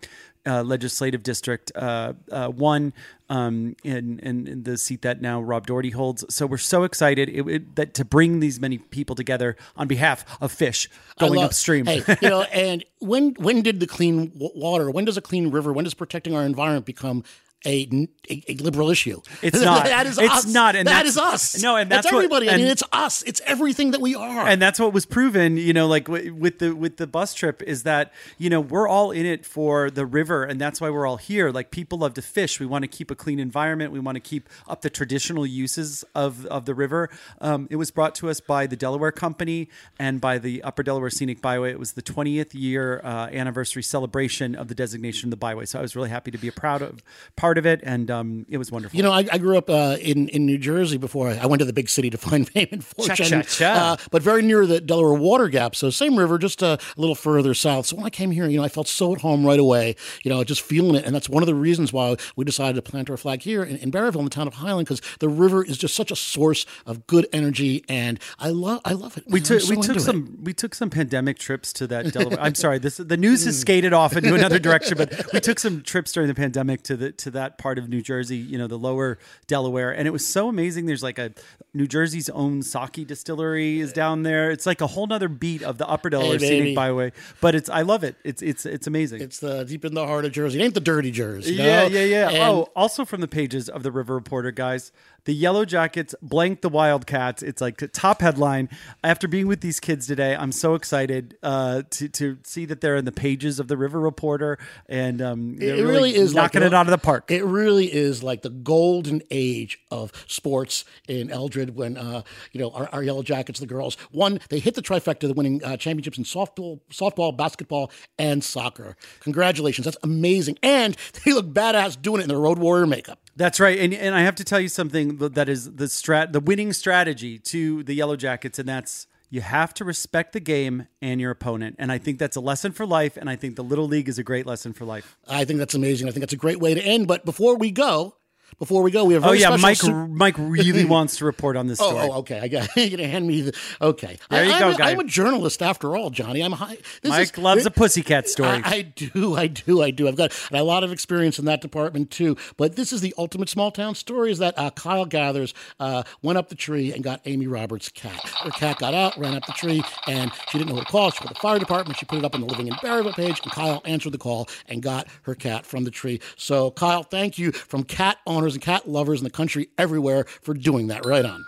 [0.47, 2.93] uh, legislative district uh, uh, one
[3.29, 6.25] um, in, in, in the seat that now Rob Doherty holds.
[6.35, 10.25] So we're so excited it, it- that to bring these many people together on behalf
[10.41, 10.89] of fish
[11.19, 11.87] going love- upstream.
[11.87, 14.91] Hey, you know, and when when did the clean water?
[14.91, 15.73] When does a clean river?
[15.73, 17.23] When does protecting our environment become
[17.67, 19.21] a, a, a liberal issue?
[19.43, 19.85] It's not.
[19.87, 20.47] that is It's us.
[20.47, 21.63] not, and that's- us.
[21.63, 22.49] no, and that's what- everybody.
[22.51, 23.23] I mean, it's us.
[23.23, 24.47] It's everything that we are.
[24.47, 27.63] and that's what was proven you know like w- with the with the bus trip
[27.63, 31.07] is that you know we're all in it for the river and that's why we're
[31.07, 34.01] all here like people love to fish we want to keep a clean environment we
[34.01, 38.15] want to keep up the traditional uses of of the river um, it was brought
[38.15, 41.93] to us by the delaware company and by the upper delaware scenic byway it was
[41.93, 45.95] the 20th year uh, anniversary celebration of the designation of the byway so i was
[45.97, 47.03] really happy to be a proud of
[47.37, 49.97] part of it and um, it was wonderful You know, I, I grew up uh,
[50.01, 52.69] in in New Jersey before I, I went to the big city to find fame
[52.73, 53.45] and fortune.
[53.61, 57.55] Uh, but very near the Delaware Water Gap, so same river, just a little further
[57.55, 57.87] south.
[57.87, 59.97] So when I came here, you know, I felt so at home right away.
[60.25, 62.83] You know, just feeling it, and that's one of the reasons why we decided to
[62.83, 65.65] plant our flag here in, in Barryville, in the town of Highland, because the river
[65.65, 69.25] is just such a source of good energy, and I love I love it.
[69.27, 70.05] We took so we took into it.
[70.05, 72.41] some we took some pandemic trips to that Delaware.
[72.41, 75.83] I'm sorry, this the news has skated off into another direction, but we took some
[75.83, 78.79] trips during the pandemic to the to that part of New Jersey, you know, the
[78.79, 80.87] lower Delaware, and it was so amazing.
[80.87, 81.33] There's like a
[81.73, 84.51] New Jersey's own sake distillery is down there.
[84.51, 86.59] It's like a whole nother beat of the Upper Delaware baby.
[86.59, 88.17] Scenic Byway, but it's I love it.
[88.25, 89.21] It's it's it's amazing.
[89.23, 90.61] It's the deep in the heart of Jersey.
[90.61, 91.55] It ain't the dirty Jersey.
[91.55, 92.29] you Yeah, yeah, yeah.
[92.29, 94.93] And- oh, also from the pages of the River Reporter, guys,
[95.25, 97.43] the Yellow Jackets blank the Wildcats.
[97.43, 98.69] It's like the top headline.
[99.05, 102.97] After being with these kids today, I'm so excited uh, to to see that they're
[102.97, 104.59] in the pages of the River Reporter,
[104.89, 107.31] and um, It, they're really is knocking like it out of the park.
[107.31, 112.71] It really is like the golden age of sports in Eldred when uh, you know
[112.71, 114.41] our, our Yellow Jackets, the girls, won.
[114.49, 118.97] They hit the trifecta, the winning uh, championships in softball, softball, basketball, and soccer.
[119.21, 123.19] Congratulations, that's amazing, and they look badass doing it in their Road Warrior makeup.
[123.41, 126.41] That's right, and and I have to tell you something that is the strat, the
[126.41, 131.23] winning strategy to the Yellow Jackets, and that's you have to respect the game and
[131.23, 133.89] your opponent, and I think that's a lesson for life, and I think the Little
[133.89, 135.17] League is a great lesson for life.
[135.27, 136.07] I think that's amazing.
[136.07, 137.09] I think that's a great way to end.
[137.09, 138.17] But before we go,
[138.59, 139.77] before we go, we have a Oh yeah, Mike.
[139.77, 142.09] su- Mike really wants to report on this Oh, story.
[142.11, 142.41] oh, okay.
[142.41, 144.19] I got you're gonna hand me the okay.
[144.31, 144.91] There I, you I'm go, a- guy.
[144.91, 146.41] I'm a journalist after all, Johnny.
[146.43, 146.79] I'm high.
[147.03, 148.49] This Mike is- loves a pussycat story.
[148.49, 150.09] I, I do, I do, I do.
[150.09, 152.37] I've got a lot of experience in that department too.
[152.57, 156.39] But this is the ultimate small town story: is that uh, Kyle Gathers uh, went
[156.39, 158.21] up the tree and got Amy Roberts' cat.
[158.43, 161.11] Her cat got out, ran up the tree, and she didn't know what to call.
[161.11, 161.99] She called the fire department.
[161.99, 164.49] She put it up on the Living in Barryville page, and Kyle answered the call
[164.69, 166.21] and got her cat from the tree.
[166.37, 170.55] So, Kyle, thank you from cat owners and cat lovers in the country everywhere for
[170.55, 171.05] doing that.
[171.05, 171.45] Right on.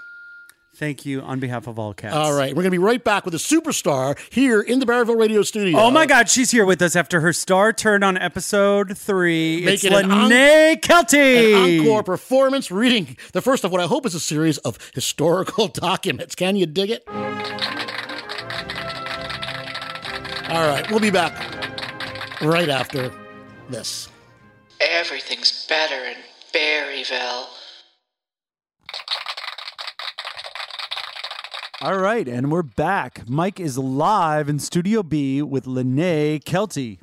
[0.74, 2.14] Thank you on behalf of all cats.
[2.14, 5.18] All right, we're going to be right back with a superstar here in the Barryville
[5.18, 5.78] Radio Studio.
[5.78, 9.64] Oh my God, she's here with us after her star turn on episode three.
[9.64, 11.78] Make it's it an Lenae Kelty.
[11.78, 15.68] An encore performance reading the first of what I hope is a series of historical
[15.72, 16.34] documents.
[16.34, 17.04] Can you dig it?
[20.48, 21.34] All right, we'll be back
[22.42, 23.12] right after
[23.68, 24.08] this.
[24.80, 26.16] Everything's better in
[26.52, 27.46] Barryville.
[31.80, 33.28] All right, and we're back.
[33.28, 36.98] Mike is live in Studio B with Lenae Kelty.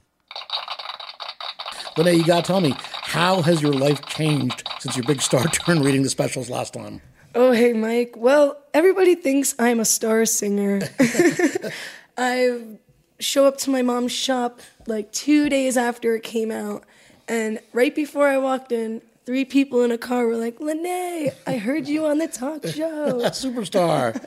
[1.97, 5.43] Lenae, you got to tell me, how has your life changed since your big star
[5.47, 7.01] turn reading the specials last time?
[7.35, 8.13] Oh, hey, Mike.
[8.15, 10.79] Well, everybody thinks I'm a star singer.
[12.17, 12.77] I
[13.19, 16.85] show up to my mom's shop like two days after it came out,
[17.27, 21.57] and right before I walked in, three people in a car were like, Lenae, I
[21.57, 23.21] heard you on the talk show.
[23.25, 24.19] Superstar.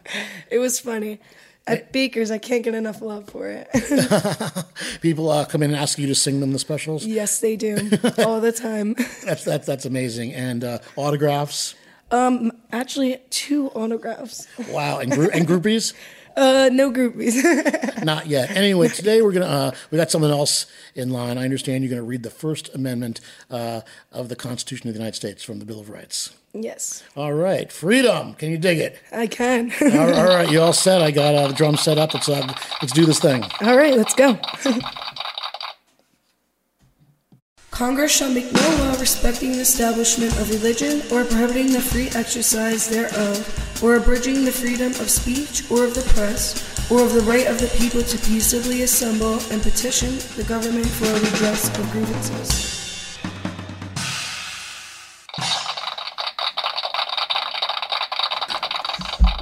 [0.50, 1.20] it was funny.
[1.68, 3.68] At Baker's, I can't get enough love for it.
[5.02, 7.06] People uh, come in and ask you to sing them the specials.
[7.06, 7.76] yes, they do
[8.26, 8.96] all the time.
[9.24, 10.32] That's that's that's amazing.
[10.32, 11.76] And uh, autographs.
[12.10, 14.48] Um, actually, two autographs.
[14.70, 14.98] Wow.
[14.98, 15.94] And group and groupies.
[16.40, 17.36] Uh, no groupies.
[18.04, 18.50] Not yet.
[18.56, 20.64] Anyway, today we're gonna uh, we got something else
[20.94, 21.36] in line.
[21.36, 23.20] I understand you're gonna read the First Amendment
[23.50, 26.32] uh, of the Constitution of the United States from the Bill of Rights.
[26.54, 28.32] yes, All right, freedom.
[28.34, 28.98] Can you dig it?
[29.12, 29.70] I can.
[29.82, 31.02] all, all right, you all set?
[31.02, 32.14] I got uh, the drum set up.
[32.14, 32.46] Let's uh,
[32.80, 33.44] let's do this thing.
[33.60, 34.38] All right, let's go.
[37.80, 42.86] Congress shall make no law respecting the establishment of religion or prohibiting the free exercise
[42.86, 46.60] thereof, or abridging the freedom of speech or of the press,
[46.90, 51.06] or of the right of the people to peaceably assemble and petition the government for
[51.06, 52.79] a redress of grievances.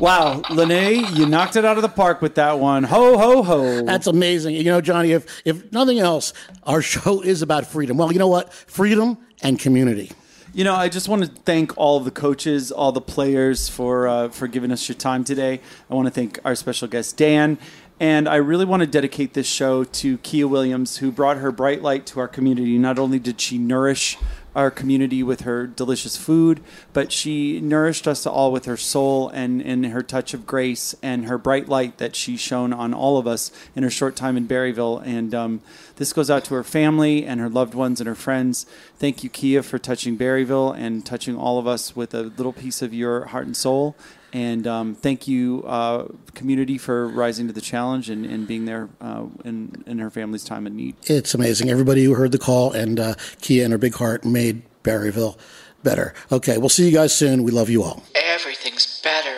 [0.01, 2.85] Wow, Lenae, you knocked it out of the park with that one.
[2.85, 3.83] Ho, ho, ho.
[3.85, 4.55] That's amazing.
[4.55, 6.33] You know, Johnny, if if nothing else,
[6.63, 7.97] our show is about freedom.
[7.97, 8.53] Well, you know what?
[8.53, 10.13] Freedom and community.
[10.55, 14.07] You know, I just want to thank all of the coaches, all the players for
[14.07, 15.61] uh, for giving us your time today.
[15.91, 17.59] I want to thank our special guest Dan,
[17.99, 21.83] and I really want to dedicate this show to Kia Williams, who brought her bright
[21.83, 22.79] light to our community.
[22.79, 24.17] Not only did she nourish
[24.55, 26.61] our community with her delicious food,
[26.93, 31.27] but she nourished us all with her soul and, and her touch of grace and
[31.27, 34.47] her bright light that she shone on all of us in her short time in
[34.47, 35.03] Barryville.
[35.07, 35.61] And um,
[35.97, 38.67] this goes out to her family and her loved ones and her friends.
[38.99, 42.83] Thank you, Kia, for touching Barryville and touching all of us with a little piece
[42.83, 43.97] of your heart and soul.
[44.33, 48.91] And um, thank you, uh, community, for rising to the challenge and, and being there
[49.01, 50.97] uh, in, in her family's time of need.
[51.05, 51.71] It's amazing.
[51.71, 55.37] Everybody who heard the call and uh, Kia and her big heart made Barryville
[55.83, 56.15] better.
[56.31, 57.43] Okay, we'll see you guys soon.
[57.43, 58.03] We love you all.
[58.15, 59.38] Everything's better